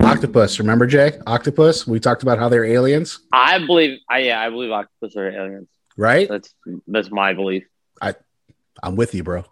[0.00, 1.12] Octopus, remember Jay?
[1.26, 1.86] Octopus.
[1.86, 4.00] We talked about how they're aliens, I believe.
[4.10, 5.68] I yeah, I believe octopus are aliens.
[5.96, 6.28] right?
[6.28, 6.54] That's
[6.88, 7.64] that's my belief.
[8.00, 8.14] I
[8.82, 9.44] I'm with you, bro.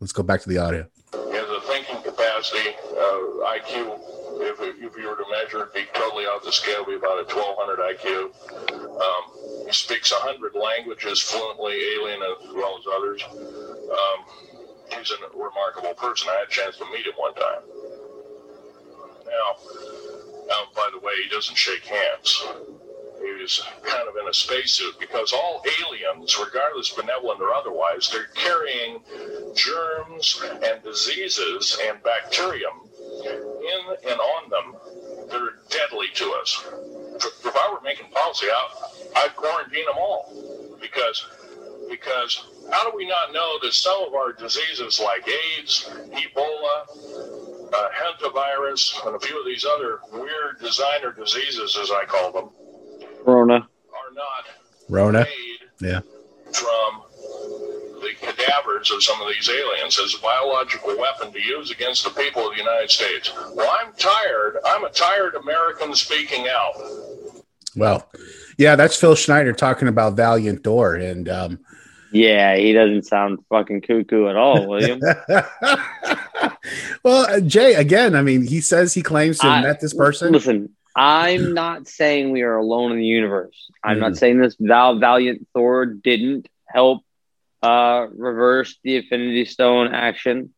[0.00, 0.86] Let's go back to the audio.
[1.12, 3.98] He has a thinking capacity, uh, IQ.
[4.44, 7.24] If, if you were to measure it, be totally off the scale, be about a
[7.24, 8.28] 1200 IQ.
[9.00, 13.24] Um, he speaks 100 languages fluently, alien as well as others.
[13.24, 14.18] Um,
[14.98, 16.28] he's a remarkable person.
[16.30, 17.64] I had a chance to meet him one time.
[19.24, 19.48] Now,
[20.46, 22.44] now, by the way, he doesn't shake hands.
[23.40, 29.00] he's kind of in a spacesuit because all aliens, regardless benevolent or otherwise, they're carrying
[29.54, 32.83] germs and diseases and bacterium
[33.64, 34.76] in and on them
[35.28, 36.64] that are deadly to us.
[37.16, 41.26] If if I were making policy, I, I'd quarantine them all because
[41.90, 47.88] because how do we not know that some of our diseases like AIDS, Ebola, uh,
[47.90, 52.50] hantavirus, and a few of these other weird designer diseases, as I call them,
[53.24, 53.54] Corona.
[53.54, 54.46] are not
[54.88, 55.26] Rona.
[55.80, 56.00] Yeah.
[56.52, 57.02] from
[58.46, 62.10] the cadavers of some of these aliens as a biological weapon to use against the
[62.10, 63.32] people of the United States.
[63.54, 64.58] Well, I'm tired.
[64.66, 66.74] I'm a tired American speaking out.
[67.76, 68.08] Well,
[68.58, 71.58] yeah, that's Phil Schneider talking about Valiant Thor, and um,
[72.12, 75.00] Yeah, he doesn't sound fucking cuckoo at all, William.
[77.02, 79.94] well, uh, Jay, again, I mean, he says he claims to have I- met this
[79.94, 80.32] person.
[80.32, 83.56] Listen, I'm not saying we are alone in the universe.
[83.82, 84.00] I'm Mm.
[84.00, 87.02] not saying this Val Valiant Thor didn't help
[87.64, 90.52] uh, reverse the Infinity Stone action.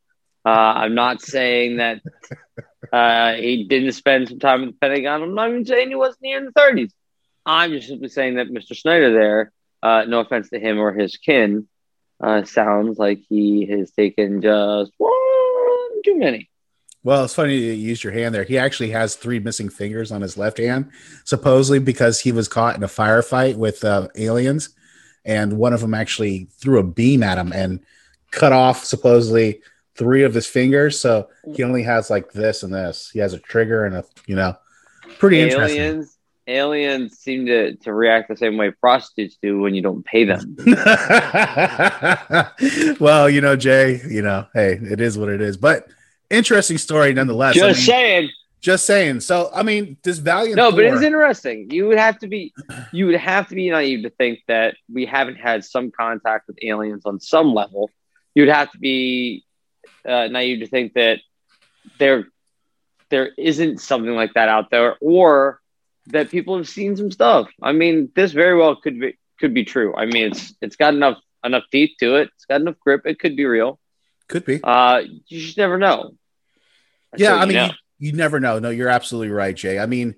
[0.45, 2.01] Uh, I'm not saying that
[2.91, 5.23] uh, he didn't spend some time at the Pentagon.
[5.23, 6.91] I'm not even saying he wasn't here in the 30s.
[7.45, 8.75] I'm just simply saying that Mr.
[8.75, 11.67] Schneider there, uh, no offense to him or his kin,
[12.21, 16.49] uh, sounds like he has taken just one too many.
[17.03, 18.43] Well, it's funny you used your hand there.
[18.43, 20.91] He actually has three missing fingers on his left hand,
[21.23, 24.75] supposedly because he was caught in a firefight with uh, aliens,
[25.27, 27.81] and one of them actually threw a beam at him and
[28.31, 29.61] cut off supposedly
[29.95, 30.99] three of his fingers.
[30.99, 33.11] So he only has like this and this.
[33.11, 34.55] He has a trigger and a you know,
[35.19, 35.81] pretty interesting.
[35.81, 40.23] aliens aliens seem to, to react the same way prostitutes do when you don't pay
[40.23, 40.55] them
[43.01, 45.57] well, you know, Jay, you know, hey, it is what it is.
[45.57, 45.89] But
[46.29, 47.55] interesting story nonetheless.
[47.55, 48.29] just I mean, saying
[48.67, 49.21] Just saying.
[49.21, 50.57] So, I mean, this Valiant.
[50.57, 52.53] no but it's interesting you would have to be
[52.91, 56.57] you would have to be naive to think that we haven't had some contact with
[56.61, 57.89] aliens on some level
[58.35, 59.45] you'd have to be
[60.05, 61.19] uh, naive to think that
[61.97, 62.27] there
[63.07, 65.61] there isn't something like that out there or
[66.07, 69.63] that people have seen some stuff i mean this very well could be could be
[69.63, 73.01] true i mean it's it's got enough enough teeth to it it's got enough grip
[73.05, 73.79] it could be real
[74.27, 74.59] Could be.
[74.61, 74.99] uh
[75.29, 75.99] you just never know
[77.11, 77.71] That's yeah, I you mean, know.
[77.99, 78.59] You, never know.
[78.59, 79.79] No, you're absolutely right, Jay.
[79.79, 80.15] I mean,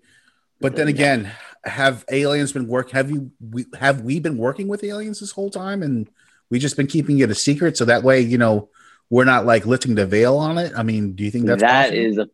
[0.59, 1.31] but then again,
[1.63, 2.91] have aliens been work?
[2.91, 3.31] Have you?
[3.39, 6.09] We, have we been working with aliens this whole time, and
[6.49, 8.69] we just been keeping it a secret so that way, you know,
[9.09, 10.73] we're not like lifting the veil on it.
[10.75, 12.05] I mean, do you think that's That possible?
[12.05, 12.29] is a,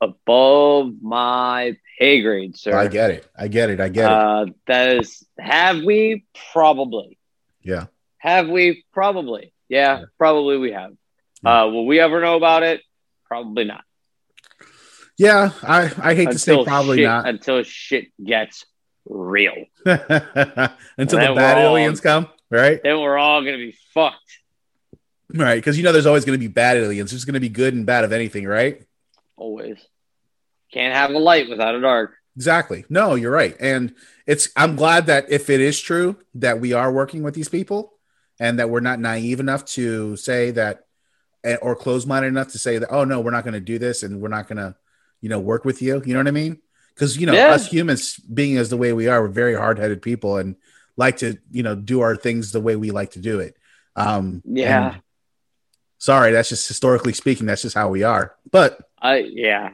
[0.00, 2.76] above my pay grade, sir.
[2.76, 3.26] I get it.
[3.36, 3.80] I get it.
[3.80, 4.10] I get it.
[4.10, 6.24] Uh, that is, have we?
[6.52, 7.18] Probably.
[7.62, 7.86] Yeah.
[8.18, 8.84] Have we?
[8.92, 9.52] Probably.
[9.68, 10.92] Yeah, probably we have.
[11.44, 12.82] Uh, will we ever know about it?
[13.24, 13.84] Probably not.
[15.18, 18.64] Yeah, I I hate to say probably shit- not Until shit gets
[19.04, 19.66] real.
[19.84, 22.80] until the bad all- aliens come, right?
[22.82, 24.18] Then we're all going to be fucked.
[25.34, 27.10] Right, because you know there's always going to be bad aliens.
[27.10, 28.82] There's going to be good and bad of anything, right?
[29.36, 29.78] Always.
[30.72, 32.14] Can't have a light without a dark.
[32.36, 32.84] Exactly.
[32.88, 33.56] No, you're right.
[33.60, 33.94] And
[34.26, 37.94] it's I'm glad that if it is true that we are working with these people
[38.40, 40.84] and that we're not naive enough to say that
[41.44, 43.78] eh, or close minded enough to say that oh no, we're not going to do
[43.78, 44.74] this and we're not going to,
[45.22, 46.02] you know, work with you.
[46.04, 46.58] You know what I mean?
[46.96, 47.52] Cuz you know, Yeah.
[47.52, 50.56] us humans being as the way we are, we're very hard-headed people and
[50.98, 53.56] like to, you know, do our things the way we like to do it.
[53.96, 54.96] Um Yeah.
[55.98, 58.34] sorry, that's just historically speaking, that's just how we are.
[58.50, 59.70] But I yeah.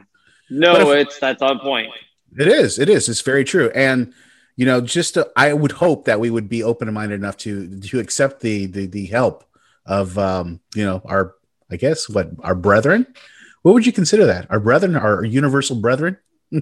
[0.49, 1.89] No, if- it's that's on point.
[2.37, 2.77] It is.
[2.79, 3.09] It is.
[3.09, 3.69] It's very true.
[3.73, 4.13] And
[4.55, 7.79] you know, just to, I would hope that we would be open minded enough to
[7.79, 9.45] to accept the the the help
[9.85, 11.35] of um you know our
[11.71, 13.07] I guess what our brethren.
[13.61, 14.49] What would you consider that?
[14.49, 16.17] Our brethren, our universal brethren.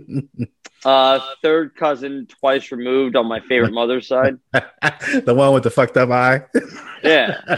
[0.85, 4.37] Uh, third cousin, twice removed on my favorite mother's side.
[4.53, 6.43] the one with the fucked up eye.
[7.03, 7.41] Yeah,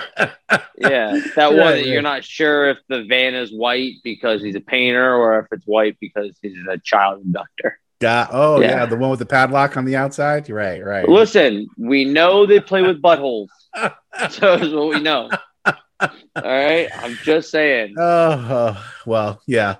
[0.77, 1.91] yeah, that one Yeah, that yeah.
[1.93, 5.65] you're not sure if the van is white because he's a painter or if it's
[5.65, 7.77] white because he's a child abductor.
[7.99, 8.27] Yeah.
[8.31, 8.69] Oh yeah.
[8.69, 8.85] Yeah.
[8.85, 10.49] the one with the padlock on the outside.
[10.49, 10.83] Right.
[10.83, 11.07] Right.
[11.07, 13.49] Listen, we know they play with buttholes,
[14.29, 15.29] so is what we know.
[15.99, 17.95] All right, I'm just saying.
[17.97, 19.77] Oh, uh, well, yeah.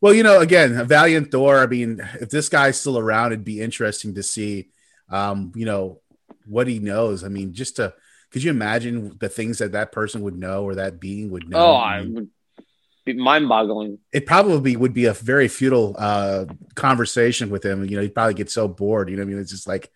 [0.00, 1.60] Well, you know, again, a Valiant Thor.
[1.60, 4.68] I mean, if this guy's still around, it'd be interesting to see,
[5.08, 6.00] um, you know,
[6.46, 7.22] what he knows.
[7.24, 7.94] I mean, just to
[8.32, 11.58] could you imagine the things that that person would know or that being would know?
[11.58, 12.30] Oh, I would
[13.04, 13.98] be mind-boggling.
[14.12, 17.84] it probably would be a very futile uh, conversation with him.
[17.84, 19.10] You know, he'd probably get so bored.
[19.10, 19.90] You know, what I mean, it's just like,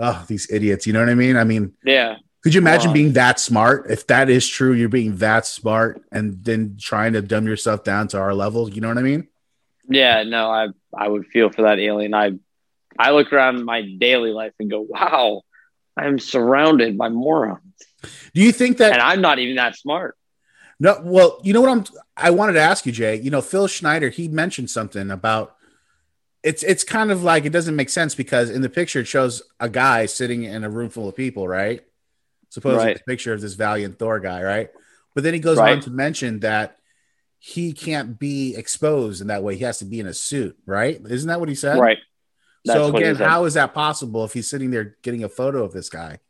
[0.00, 0.86] oh, these idiots.
[0.86, 1.36] You know what I mean?
[1.36, 2.94] I mean, Yeah, could you imagine Wow.
[2.94, 3.90] being that smart?
[3.90, 8.06] If that is true, you're being that smart and then trying to dumb yourself down
[8.08, 8.70] to our level.
[8.70, 9.26] You know what I mean?
[9.88, 10.22] yeah.
[10.22, 12.14] No, I I would feel for that alien.
[12.14, 12.34] I
[12.96, 15.42] I look around my daily life and go, wow,
[15.96, 17.62] I'm surrounded by morons.
[18.32, 18.92] Do you think that?
[18.92, 20.16] And I'm not even that smart.
[20.78, 21.84] No, well, you know what I'm.
[22.16, 23.16] I wanted to ask you, Jay.
[23.16, 24.08] You know, Phil Schneider.
[24.08, 25.56] He mentioned something about.
[26.44, 29.42] It's it's kind of like it doesn't make sense because in the picture it shows
[29.58, 31.80] a guy sitting in a room full of people, right?
[32.56, 33.06] Supposedly, Right.
[33.06, 34.70] picture of this valiant Thor guy, right?
[35.14, 35.76] But then he goes Right.
[35.76, 36.78] on to mention that
[37.38, 39.56] he can't be exposed in that way.
[39.56, 40.98] He has to be in a suit, right?
[41.06, 41.78] Isn't that what he said?
[41.78, 41.98] Right.
[42.64, 45.74] That's so again, how is that possible if he's sitting there getting a photo of
[45.74, 46.20] this guy?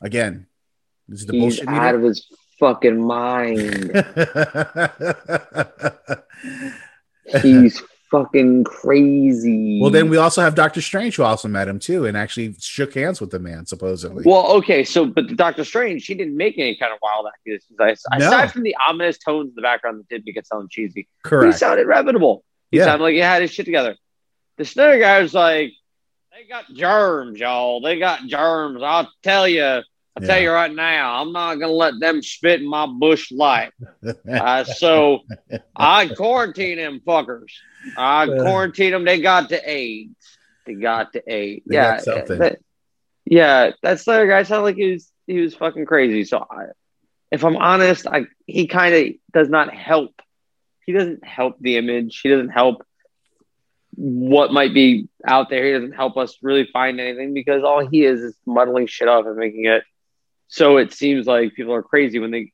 [0.00, 0.46] Again,
[1.10, 2.26] is the He's bullshit out of his
[2.58, 3.92] fucking mind.
[7.42, 9.80] He's fucking crazy.
[9.80, 12.94] well, then we also have Doctor Strange who also met him too and actually shook
[12.94, 14.24] hands with the man supposedly.
[14.26, 18.04] Well, okay, so but Doctor Strange, she didn't make any kind of wild accusations.
[18.10, 18.26] I- No.
[18.28, 21.54] Aside from the ominous tones in the background that did make it sound cheesy, Correct.
[21.54, 22.44] he sounded reputable.
[22.70, 22.84] He Yeah.
[22.86, 23.96] sounded like he had his shit together.
[24.58, 25.72] The Schneider guy was like,
[26.32, 27.80] "They got germs, y'all.
[27.80, 28.82] They got germs.
[28.82, 29.82] I'll tell you.
[30.18, 30.42] Tell Yeah.
[30.42, 31.20] you right now.
[31.22, 33.72] I'm not gonna let them spit in my Busch Light.
[34.30, 35.20] Uh, so
[35.76, 37.50] I quarantine them fuckers.
[37.96, 39.04] I quarantine them.
[39.04, 40.14] They got to AIDS.
[40.66, 41.62] They got to AIDS.
[41.66, 42.00] They yeah,
[42.38, 42.58] that-
[43.24, 43.70] yeah.
[43.82, 46.24] That Slayer guy sounded like he was he was fucking crazy.
[46.24, 46.66] So I,
[47.30, 50.12] if I'm honest, I he kind of does not help.
[50.86, 52.20] He doesn't help the image.
[52.22, 52.84] He doesn't help
[53.96, 55.64] what might be out there.
[55.66, 59.26] He doesn't help us really find anything because all he is is muddling shit up
[59.26, 59.82] and making it
[60.50, 62.52] so it seems like people are crazy when they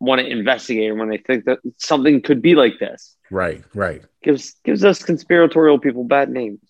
[0.00, 3.16] want to investigate and when they think that something could be like this.
[3.30, 4.02] right, right.
[4.22, 6.60] Gives gives us conspiratorial people bad names.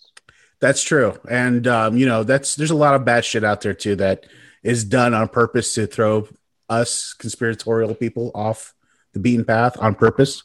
[0.61, 1.19] That's true.
[1.29, 4.27] And um, you know, that's there's a lot of bad shit out there too that
[4.63, 6.29] is done on purpose to throw
[6.69, 8.75] us conspiratorial people off
[9.15, 10.43] the beaten path on purpose.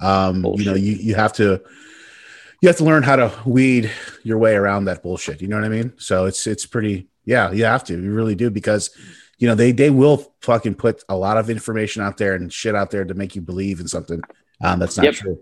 [0.00, 1.62] Um, you know, you you have to
[2.62, 3.90] you have to learn how to weed
[4.22, 5.42] your way around that bullshit.
[5.42, 5.92] You know what I mean?
[5.98, 8.00] So it's it's pretty yeah, you have to.
[8.00, 8.90] You really do because
[9.38, 12.74] you know they they will fucking put a lot of information out there and shit
[12.74, 14.20] out there to make you believe in something
[14.62, 15.14] um, that's not Yep.
[15.14, 15.40] true.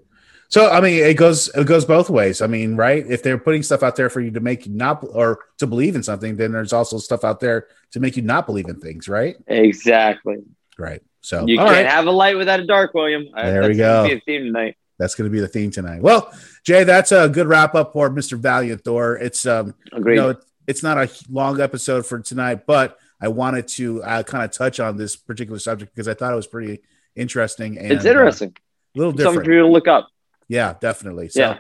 [0.49, 2.43] So I mean, it goes it goes both ways.
[2.43, 3.05] I mean, right?
[3.09, 5.97] If they're putting stuff out there for you to make you not or to believe
[5.97, 9.09] in something, then there's also stuff out there to make you not believe in things,
[9.09, 9.37] right?
[9.47, 10.39] Exactly.
[10.79, 11.01] Right.
[11.23, 11.87] So You can't right.
[11.87, 13.27] have a light without a dark, William.
[13.35, 14.09] There we that's gonna go.
[14.09, 14.77] Be a theme tonight.
[14.99, 16.03] that's going to be the theme tonight.
[16.03, 16.31] Well,
[16.65, 18.39] Jay, that's a good wrap up for Mr.
[18.39, 19.17] Valiant Thor.
[19.17, 20.17] It's um, Agreed.
[20.17, 20.35] you know,
[20.67, 24.81] it's not a long episode for tonight, but I wanted to uh, kind of touch
[24.81, 26.81] on this particular subject because I thought it was pretty
[27.15, 28.49] interesting and it's interesting.
[28.49, 28.61] uh,
[28.95, 29.37] a little different.
[29.37, 30.09] Something for you to look up.
[30.49, 31.29] Yeah, definitely.
[31.29, 31.59] So, Yeah.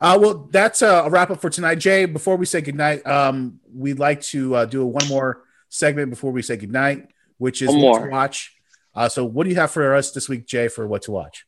[0.00, 1.76] uh, well, that's a wrap up for tonight.
[1.76, 6.32] Jay, before we say goodnight, um, we'd like to uh, do one more segment before
[6.32, 8.06] we say goodnight, which is One what more.
[8.06, 8.52] to watch.
[8.94, 11.44] Uh, so, what do you have for us this week, Jay, for what to watch?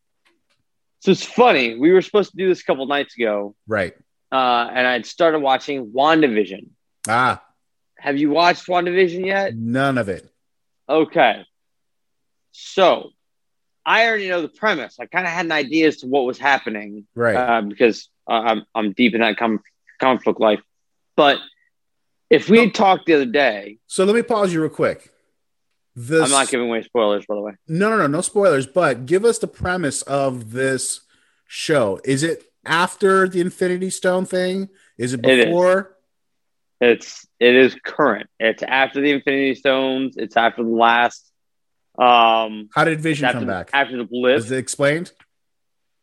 [1.01, 1.79] So it's funny.
[1.79, 3.95] We were supposed to do this a couple nights ago, Right.
[4.33, 6.69] uh, and I'd started watching WandaVision.
[7.09, 7.43] Ah,
[8.05, 9.57] Have you watched WandaVision yet?
[9.57, 10.31] none of it.
[10.87, 11.43] Okay.
[12.53, 13.13] So
[13.87, 15.01] I already know the premise.
[15.01, 17.35] I kind of had an idea as to what was happening, Right.
[17.35, 19.63] Uh, because uh, I'm I'm deep in that com-
[19.99, 20.61] comic book life.
[21.17, 21.39] But
[22.29, 25.11] if we had talked the other day, So, let me pause you real quick.
[25.97, 27.53] The I'm not giving away spoilers, by the way.
[27.69, 28.67] No, no, no, no spoilers.
[28.67, 31.01] But give us the premise of this
[31.47, 32.01] show.
[32.05, 34.69] Is it after the Infinity Stone thing?
[34.99, 35.55] Is it It is.
[36.91, 38.29] It's it is current.
[38.39, 40.17] It's after the Infinity Stones.
[40.17, 41.31] It's after the last.
[41.99, 43.71] Um, How did Vision come the- back?
[43.73, 44.39] after the blip?
[44.39, 45.13] Is it explained?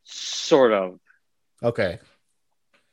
[0.04, 1.00] Sort of,
[1.62, 2.00] Okay.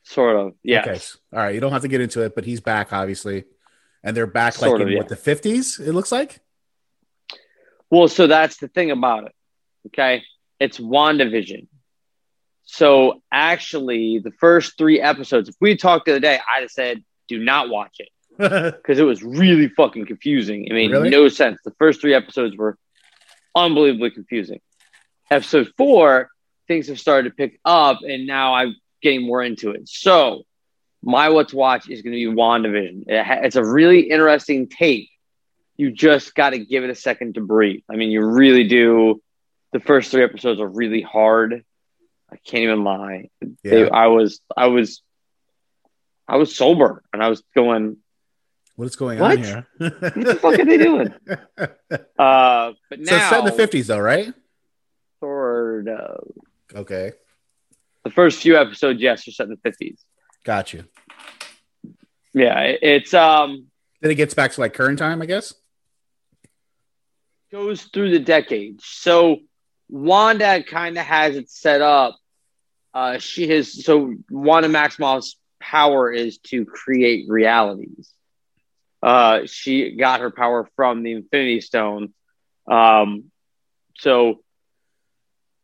[0.02, 0.54] sort of.
[0.62, 0.80] Yeah.
[0.82, 1.00] Okay.
[1.32, 1.54] All right.
[1.54, 3.44] You don't have to get into it, but he's back, obviously.
[4.04, 4.98] And they're back Sort like of, in yeah.
[4.98, 6.40] what the 50s, it looks like?
[7.90, 9.32] Well, so that's the thing about it.
[9.86, 10.22] Okay.
[10.60, 11.66] It's WandaVision.
[12.64, 17.02] So actually, the first three episodes, if we talked the other day, I'd have said,
[17.28, 20.64] do not watch it because it was really fucking confusing.
[20.66, 21.10] It made Really?
[21.10, 21.58] no sense.
[21.64, 22.76] The first three episodes were
[23.54, 24.60] unbelievably confusing.
[25.30, 26.30] Episode four,
[26.68, 29.88] things have started to pick up, and now I'm getting more into it.
[29.88, 30.44] So,
[31.02, 33.04] my what to watch is going to be WandaVision.
[33.08, 35.10] It ha- it's a really interesting take.
[35.76, 37.82] You just got to give it a second to breathe.
[37.90, 39.22] I mean, you really do.
[39.72, 41.62] The first three episodes are really hard.
[42.32, 43.28] I can't even lie.
[43.62, 45.02] They, I was, I was,
[46.28, 47.96] I was sober, and I was going,
[48.76, 49.38] What is going What?
[49.38, 49.66] on here?
[49.78, 51.14] what the fuck are they doing?
[52.18, 53.50] Uh, but So now, it's set in the
[53.80, 54.32] 50s, though, right?
[55.20, 56.24] sort of.
[56.74, 57.12] Okay.
[58.04, 59.98] The first few episodes, yes, are set in the fifties.
[60.44, 60.84] Got you.
[62.34, 63.66] Yeah, it- it's um
[64.00, 65.54] Then it gets back to like current time, I guess.
[67.50, 68.84] goes through the decades.
[68.84, 69.38] So
[69.88, 72.16] Wanda kind of has it set up.
[72.94, 78.12] Uh, she has so Wanda Maximoff's power is to create realities.
[79.02, 82.12] Uh, she got her power from the Infinity Stone.
[82.70, 83.30] Um,
[83.98, 84.40] so,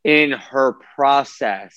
[0.05, 1.75] in her process,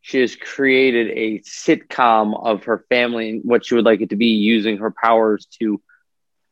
[0.00, 4.16] she has created a sitcom of her family and what she would like it to
[4.16, 5.80] be, using her powers to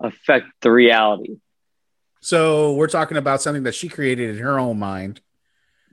[0.00, 1.36] affect the reality.
[2.20, 5.20] So we're talking about something that she created in her own mind.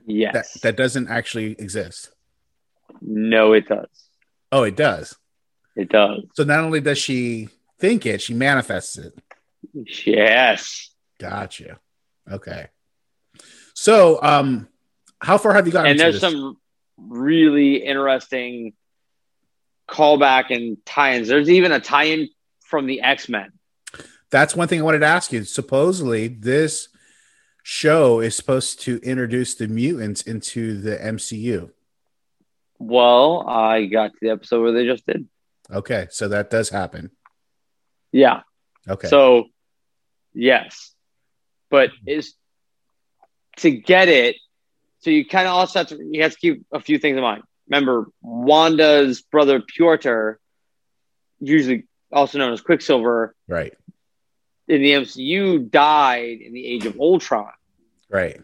[0.06, 0.52] Yes.
[0.54, 2.12] That, that doesn't actually exist.
[3.00, 4.05] No, it does.
[4.52, 5.16] Oh, it does.
[5.74, 6.22] It does.
[6.34, 9.12] So not only does she think it, she manifests it.
[10.04, 10.90] Yes.
[11.18, 11.78] Gotcha.
[12.30, 12.68] Okay.
[13.74, 14.68] So, um,
[15.20, 15.90] how far have you gotten?
[15.90, 16.56] and there's some
[16.96, 18.72] really interesting
[19.88, 21.28] callback and tie-ins.
[21.28, 22.28] There's even a tie-in
[22.60, 23.52] from the X-Men.
[24.30, 25.44] That's one thing I wanted to ask you.
[25.44, 26.88] Supposedly, this
[27.62, 31.70] show is supposed to introduce the mutants into the MCU.
[32.78, 35.26] Well, I got to the episode where they just did.
[35.70, 37.10] Okay, so that does happen.
[38.12, 38.42] Yeah.
[38.88, 39.08] Okay.
[39.08, 39.46] So,
[40.32, 40.94] yes,
[41.70, 42.34] but is
[43.58, 44.36] to get it.
[45.00, 47.22] So you kind of also have to you have to keep a few things in
[47.22, 47.42] mind.
[47.68, 50.36] Remember, Wanda's brother Pietro,
[51.40, 53.74] usually also known as Quicksilver, right,
[54.68, 57.50] in the MCU, died in the Age of Ultron.
[58.08, 58.40] right,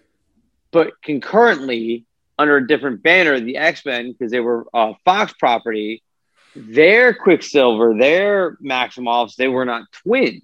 [0.72, 2.04] But concurrently,
[2.38, 6.02] under a different banner, the X Men, because they were uh, Fox property,
[6.54, 10.42] their Quicksilver, their Maximoffs, they were not twins.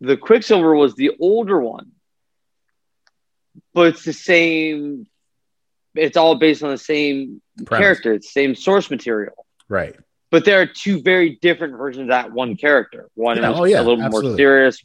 [0.00, 1.92] The Quicksilver was the older one,
[3.74, 5.06] but it's the same.
[5.94, 7.82] It's all based on the same Premise.
[7.82, 9.46] character, it's the same source material.
[9.68, 9.96] right.
[10.30, 13.08] But there are two very different versions of that one character.
[13.14, 14.30] One Yeah, is oh, yeah, a little absolutely.
[14.30, 14.84] more serious.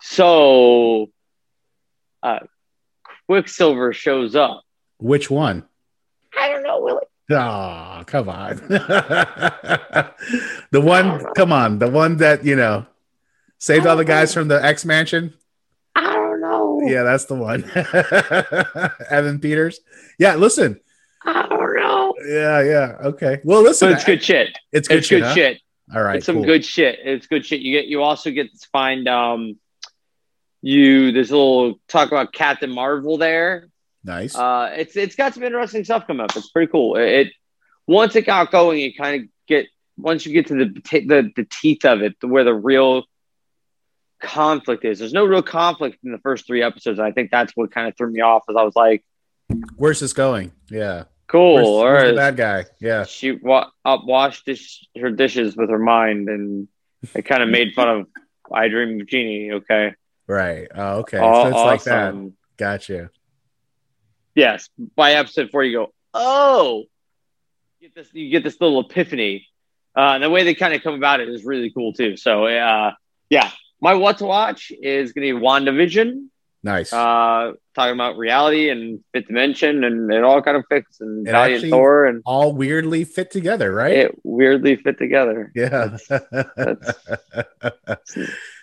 [0.00, 1.10] So,
[2.22, 2.38] uh,
[3.26, 4.62] Quicksilver shows up.
[4.98, 5.64] Which one?
[6.38, 7.06] I don't know, Willie.
[7.30, 8.56] Oh, come on.
[10.70, 12.86] the one, come on, the one that, you know,
[13.58, 15.34] saved all the guys from the X Mansion.
[15.94, 16.80] I don't know.
[16.84, 17.64] Yeah, that's the one.
[19.10, 19.80] Evan Peters.
[20.18, 20.80] Yeah, listen.
[21.24, 22.14] I don't know.
[22.26, 22.96] Yeah, yeah.
[23.04, 23.40] Okay.
[23.44, 23.88] Well, listen.
[23.88, 24.58] But it's good shit.
[24.72, 25.34] It's good it's shit, good huh?
[25.34, 25.60] shit.
[25.94, 26.16] All right.
[26.16, 26.44] it's some cool.
[26.44, 26.98] good shit.
[27.04, 27.60] It's good shit.
[27.60, 27.86] You get.
[27.86, 29.58] You also get to find um,
[30.62, 33.68] you there's a little talk about Captain Marvel there.
[34.04, 34.34] Nice.
[34.34, 36.34] Uh, it's it's got some interesting stuff coming up.
[36.36, 36.96] It's pretty cool.
[36.96, 37.32] It, it
[37.86, 41.44] once it got going, you kind of get once you get to the, the the
[41.50, 43.04] teeth of it, where the real
[44.20, 45.00] conflict is.
[45.00, 46.98] There's no real conflict in the first three episodes.
[46.98, 48.44] And I think that's what kind of threw me off.
[48.48, 49.04] As I was like,
[49.76, 50.52] Where's this going?
[50.70, 51.04] Yeah.
[51.26, 51.80] cool.
[51.80, 52.64] Where's, the bad guy?
[52.80, 53.04] Yeah.
[53.04, 56.68] she wa- up washed dish- her dishes with her mind, and
[57.14, 58.06] it kind of made fun of
[58.52, 59.52] I Dream of Jeannie.
[59.52, 59.94] Okay,
[60.26, 60.68] Right.
[60.74, 61.18] Oh, okay.
[61.18, 62.08] So it's like that.
[62.08, 62.36] awesome.
[62.56, 63.10] Gotcha.
[64.34, 66.84] Yes, by episode four, you go, oh,
[67.80, 69.46] you get this, you get this little epiphany.
[69.94, 72.16] Uh, the way they kind of come about it is really cool too.
[72.16, 72.92] So, uh,
[73.28, 73.50] yeah,
[73.80, 76.28] my what to watch is going to be WandaVision.
[76.64, 76.92] Nice.
[76.92, 81.32] Uh, talking about reality and fifth dimension, and it all kind of fits and It
[81.32, 83.92] Valiant Thor, and all weirdly fit together, right?
[83.92, 85.50] it weirdly fit together.
[85.56, 85.96] yeah.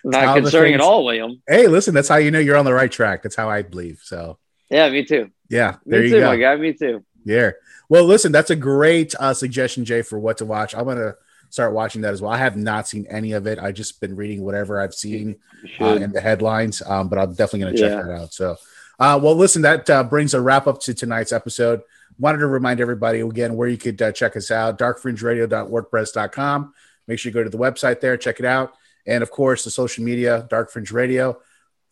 [0.04, 1.42] Not how the concerning at all, William.
[1.46, 3.22] hey, listen, that's how you know you're on the right track.
[3.22, 4.00] That's how I believe.
[4.02, 4.38] So,
[4.70, 5.30] Yeah, me too.
[5.48, 6.26] yeah, Me there you too, go.
[6.26, 6.56] my guy.
[6.56, 7.04] Me too.
[7.24, 7.50] Yeah.
[7.88, 10.74] Well, listen, that's a great uh, suggestion, Jay, for what to watch.
[10.74, 11.16] I'm gonna
[11.50, 12.32] start watching that as well.
[12.32, 13.58] I have not seen any of it.
[13.58, 15.36] I've just been reading whatever I've seen
[15.80, 16.82] uh, in the headlines.
[16.86, 18.02] Um, but I'm definitely gonna check Yeah.
[18.02, 18.32] that out.
[18.32, 18.56] So,
[18.98, 21.82] uh, well, listen, that uh, brings a wrap up to tonight's episode.
[22.18, 26.74] Wanted to remind everybody again where you could uh, check us out: darkfringeradio.wordpress.com.
[27.06, 28.74] Make sure you go to the website there, check it out,
[29.06, 31.40] and of course the social media, Dark Fringe Radio.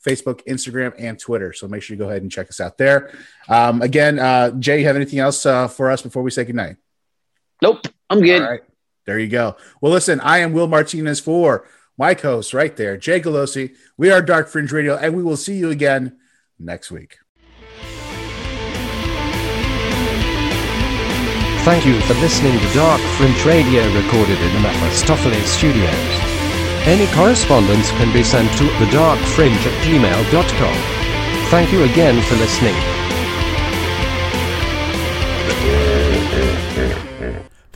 [0.07, 1.53] Facebook, Instagram, and Twitter.
[1.53, 3.11] So make sure you go ahead and check us out there.
[3.49, 6.77] Um, again, uh, Jay, you have anything else uh, for us before we say goodnight?
[7.61, 8.41] Nope, I'm good.
[8.41, 8.61] All right.
[9.09, 9.57] There you go.
[9.81, 13.75] Well, listen, I am Will Martinez for my co-host right there, Jay Galosi.
[13.97, 16.19] We are Dark Fringe Radio, and we will see you again
[16.59, 17.17] next week.
[21.65, 25.89] Thank you for listening to Dark Fringe Radio recorded in the Mephistopheles Studios.
[26.85, 31.49] Any correspondence can be sent to thedarkfringe at gmail.com.
[31.49, 32.77] Thank you again for listening.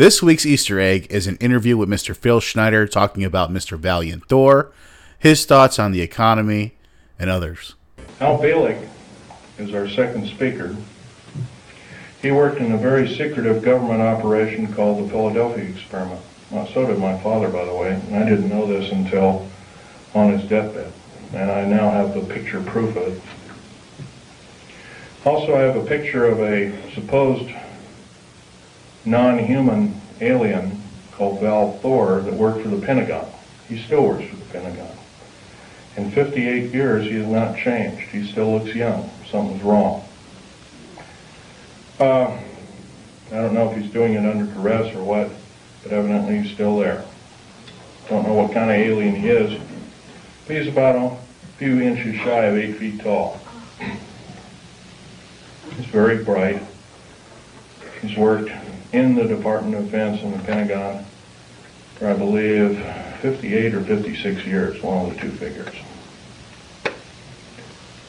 [0.02, 2.16] This week's Easter egg is an interview with Mr.
[2.16, 3.78] Phil Schneider talking about Mr.
[3.78, 4.72] Valiant Thor,
[5.16, 6.74] his thoughts on the economy,
[7.20, 7.76] and others.
[8.18, 8.88] Al Bielek
[9.58, 10.74] is our second speaker.
[12.20, 16.20] He worked in a very secretive government operation called the Philadelphia Experiment.
[16.50, 19.48] Well, so did my father, by the way, I didn't know this until
[20.16, 20.92] on his deathbed,
[21.32, 23.22] and I now have the picture proof of it.
[25.24, 27.48] Also, I have a picture of a supposed
[29.04, 30.80] non-human alien
[31.12, 33.26] called Val Thor that worked for the Pentagon.
[33.68, 34.96] He still works for the Pentagon.
[35.96, 38.00] In 58 years, he has not changed.
[38.08, 39.10] He still looks young.
[39.30, 40.04] Something's wrong.
[42.00, 42.36] Uh,
[43.30, 45.30] I don't know if he's doing it under duress or what,
[45.82, 47.04] but evidently he's still there.
[48.08, 49.60] Don't know what kind of alien he is.
[50.46, 51.16] But he's about a
[51.58, 53.40] few inches shy of eight feet tall.
[55.76, 56.62] He's very bright.
[58.00, 58.50] He's worked
[58.92, 61.04] in the Department of Defense and the Pentagon
[61.96, 62.78] for, I believe,
[63.20, 65.74] 58 or 56 years, one of the two figures.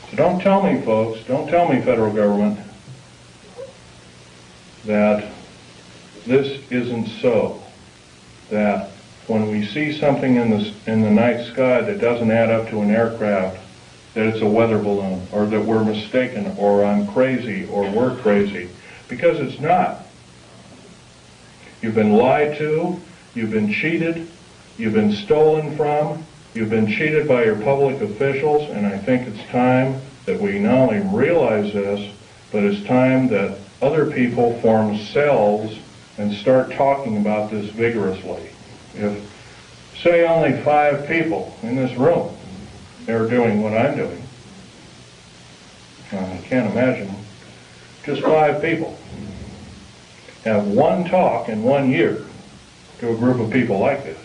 [0.09, 2.59] So don't tell me, folks, don't tell me, federal government,
[4.86, 5.31] that
[6.25, 7.61] this isn't so.
[8.49, 8.89] That
[9.27, 12.81] when we see something in the, in the night sky that doesn't add up to
[12.81, 13.59] an aircraft,
[14.13, 18.69] that it's a weather balloon, or that we're mistaken, or I'm crazy, or we're crazy,
[19.07, 20.03] because it's not.
[21.84, 22.97] You've been lied to,
[23.36, 24.29] you've been cheated,
[24.77, 29.43] you've been stolen from, you've been cheated by your public officials, and I think it's
[29.51, 32.15] time that we not only realize this,
[32.53, 35.77] but it's time that other people form cells
[36.17, 38.49] and start talking about this vigorously.
[38.95, 42.34] If, say, only five people in this room
[43.09, 44.23] are doing what I'm doing,
[46.13, 47.13] I can't imagine
[48.05, 48.97] just five people
[50.43, 52.25] have one talk in one year
[52.99, 54.19] to a group of people like this.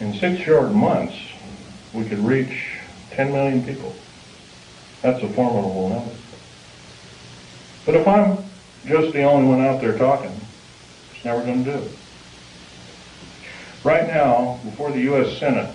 [0.00, 1.16] In six short months,
[1.92, 2.78] we could reach
[3.10, 3.94] 10 million people.
[5.02, 6.14] That's a formidable number.
[7.86, 8.38] But if I'm
[8.86, 10.34] just the only one out there talking,
[11.14, 11.88] it's never going to do.
[13.84, 15.38] Right now, before the U.S.
[15.38, 15.74] Senate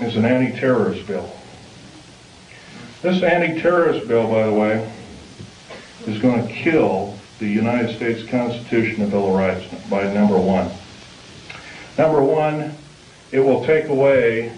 [0.00, 1.30] is an anti-terrorist bill.
[3.02, 4.92] This anti-terrorist bill, by the way,
[6.06, 10.70] is going to kill the United States Constitution and Bill of Rights by number one.
[11.96, 12.74] Number one,
[13.32, 14.52] it will take away,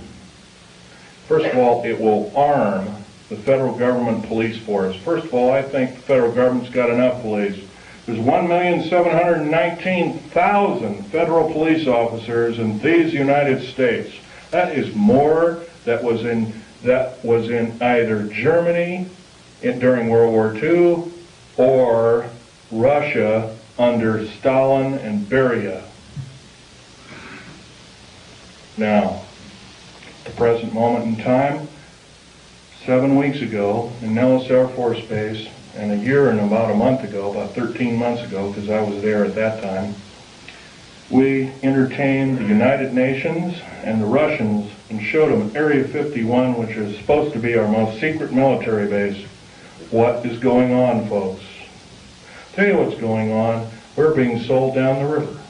[1.27, 2.89] first of all, it will arm
[3.29, 4.97] the federal government police force.
[4.97, 7.65] First of all, I think the federal government's got enough police.
[8.07, 14.13] There's 1,719,000 federal police officers in these United States.
[14.51, 16.53] That is more that was in
[16.83, 19.07] that was in either Germany
[19.63, 21.05] in, during World War II
[21.57, 22.29] or
[22.73, 25.83] Russia under Stalin and Beria.
[28.77, 29.23] Now,
[30.25, 31.69] the present moment in time,
[32.87, 37.05] seven weeks ago in Nellis Air Force Base, and a year and about a month
[37.05, 39.95] ago, about 13 months ago, because I was there at that time,
[41.11, 46.97] we entertained the United Nations and the Russians and showed them Area 51, which is
[46.99, 49.27] supposed to be our most secret military base.
[49.91, 51.43] What is going on, folks?
[52.55, 53.71] Tell you what's going on.
[53.95, 55.41] We're being sold down the river.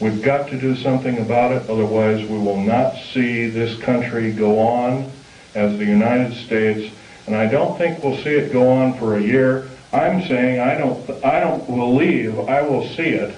[0.00, 4.58] We've got to do something about it, otherwise we will not see this country go
[4.58, 5.10] on
[5.54, 6.92] as the United States,
[7.26, 9.68] and I don't think we'll see it go on for a year.
[9.92, 13.34] I'm saying I don't, I don't believe I will see it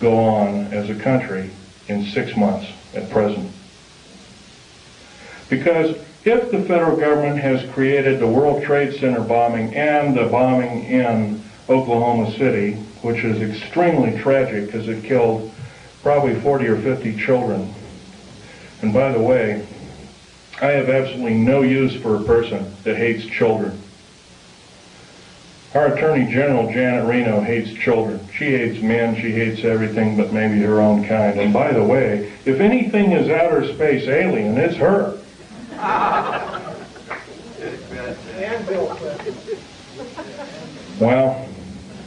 [0.00, 1.50] go on as a country
[1.88, 3.50] in six months at present.
[5.50, 10.82] Because if the federal government has created the World Trade Center bombing and the bombing
[10.84, 12.72] in Oklahoma City,
[13.02, 15.52] which is extremely tragic because it killed
[16.02, 17.72] probably 40 or 50 children.
[18.82, 19.64] And by the way,
[20.60, 23.78] I have absolutely no use for a person that hates children.
[25.74, 28.18] Our Attorney General, Janet Reno, hates children.
[28.36, 31.38] She hates men, she hates everything but maybe her own kind.
[31.38, 35.18] And by the way, if anything is outer space alien, it's her.
[40.98, 41.46] Well,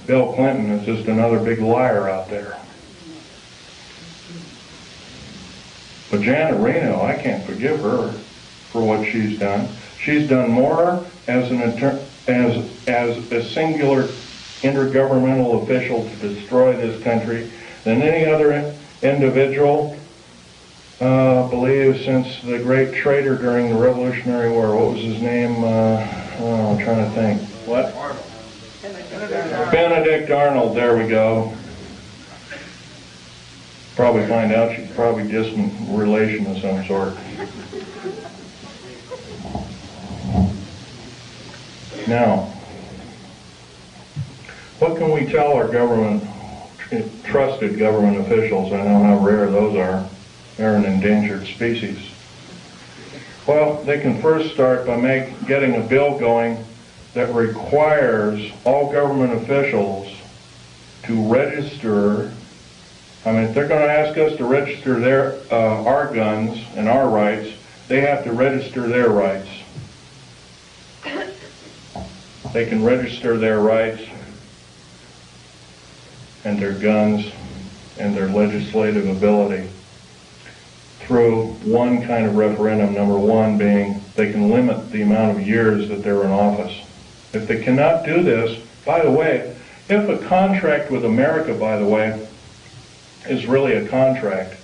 [0.08, 2.58] Bill Clinton is just another big liar out there.
[6.10, 8.12] But Janet Reno, I can't forgive her
[8.72, 9.68] for what she's done.
[10.00, 11.62] She's done more as an
[12.28, 14.04] as as a singular
[14.64, 17.52] intergovernmental official to destroy this country
[17.84, 19.98] than any other individual,
[21.00, 24.76] uh, believe, since the great traitor during the Revolutionary War.
[24.76, 25.64] What was his name?
[25.64, 26.08] Uh,
[26.40, 27.42] oh, I'm trying to think.
[27.68, 27.94] What?
[29.72, 31.54] Benedict Arnold, there we go.
[33.96, 37.16] Probably find out she's probably distant relation of some sort.
[42.08, 42.52] Now,
[44.80, 46.24] what can we tell our government,
[47.26, 48.74] trusted government officials?
[48.74, 50.10] I know how rare those are.
[50.58, 52.00] They're an endangered species.
[53.46, 56.66] Well, they can first start by make, getting a bill going
[57.14, 60.16] that requires all government officials
[61.03, 62.32] to register.
[63.26, 66.88] I mean, if they're going to ask us to register their uh, our guns and
[66.88, 67.53] our rights,
[67.88, 69.49] they have to register their rights.
[72.53, 74.01] They can register their rights
[76.43, 77.32] and their guns
[77.99, 79.70] and their legislative ability
[80.99, 85.88] through one kind of referendum, number one being they can limit the amount of years
[85.89, 86.74] that they're in office.
[87.34, 89.56] If they cannot do this, by the way,
[89.88, 92.28] if a contract with America, by the way,
[93.28, 94.56] is really a contract,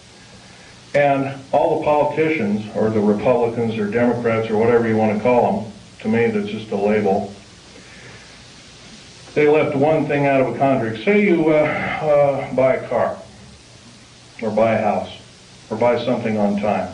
[0.93, 5.61] and all the politicians, or the Republicans or Democrats or whatever you want to call
[5.61, 7.33] them, to me that's just a label,
[9.33, 11.03] they left one thing out of a contract.
[11.03, 13.17] Say you uh, uh, buy a car,
[14.41, 15.11] or buy a house,
[15.69, 16.93] or buy something on time.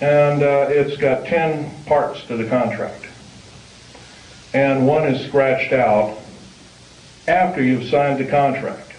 [0.00, 3.06] And uh, it's got 10 parts to the contract.
[4.54, 6.16] And one is scratched out
[7.26, 8.92] after you've signed the contract.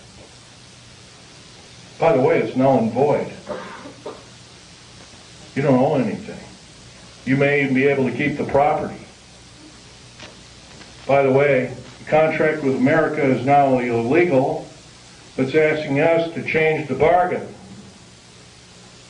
[1.97, 3.31] By the way, it's null and void.
[5.55, 6.37] You don't own anything.
[7.25, 8.99] You may even be able to keep the property.
[11.07, 14.67] By the way, the contract with America is not only illegal,
[15.37, 17.47] but it's asking us to change the bargain.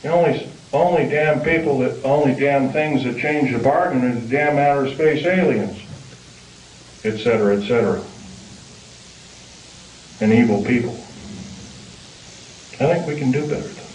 [0.02, 4.28] The only, only damn people that, only damn things that change the bargain are the
[4.28, 5.82] damn outer space aliens,
[7.06, 8.02] et cetera, et cetera.
[10.20, 10.94] And evil people.
[12.78, 13.85] I think we can do better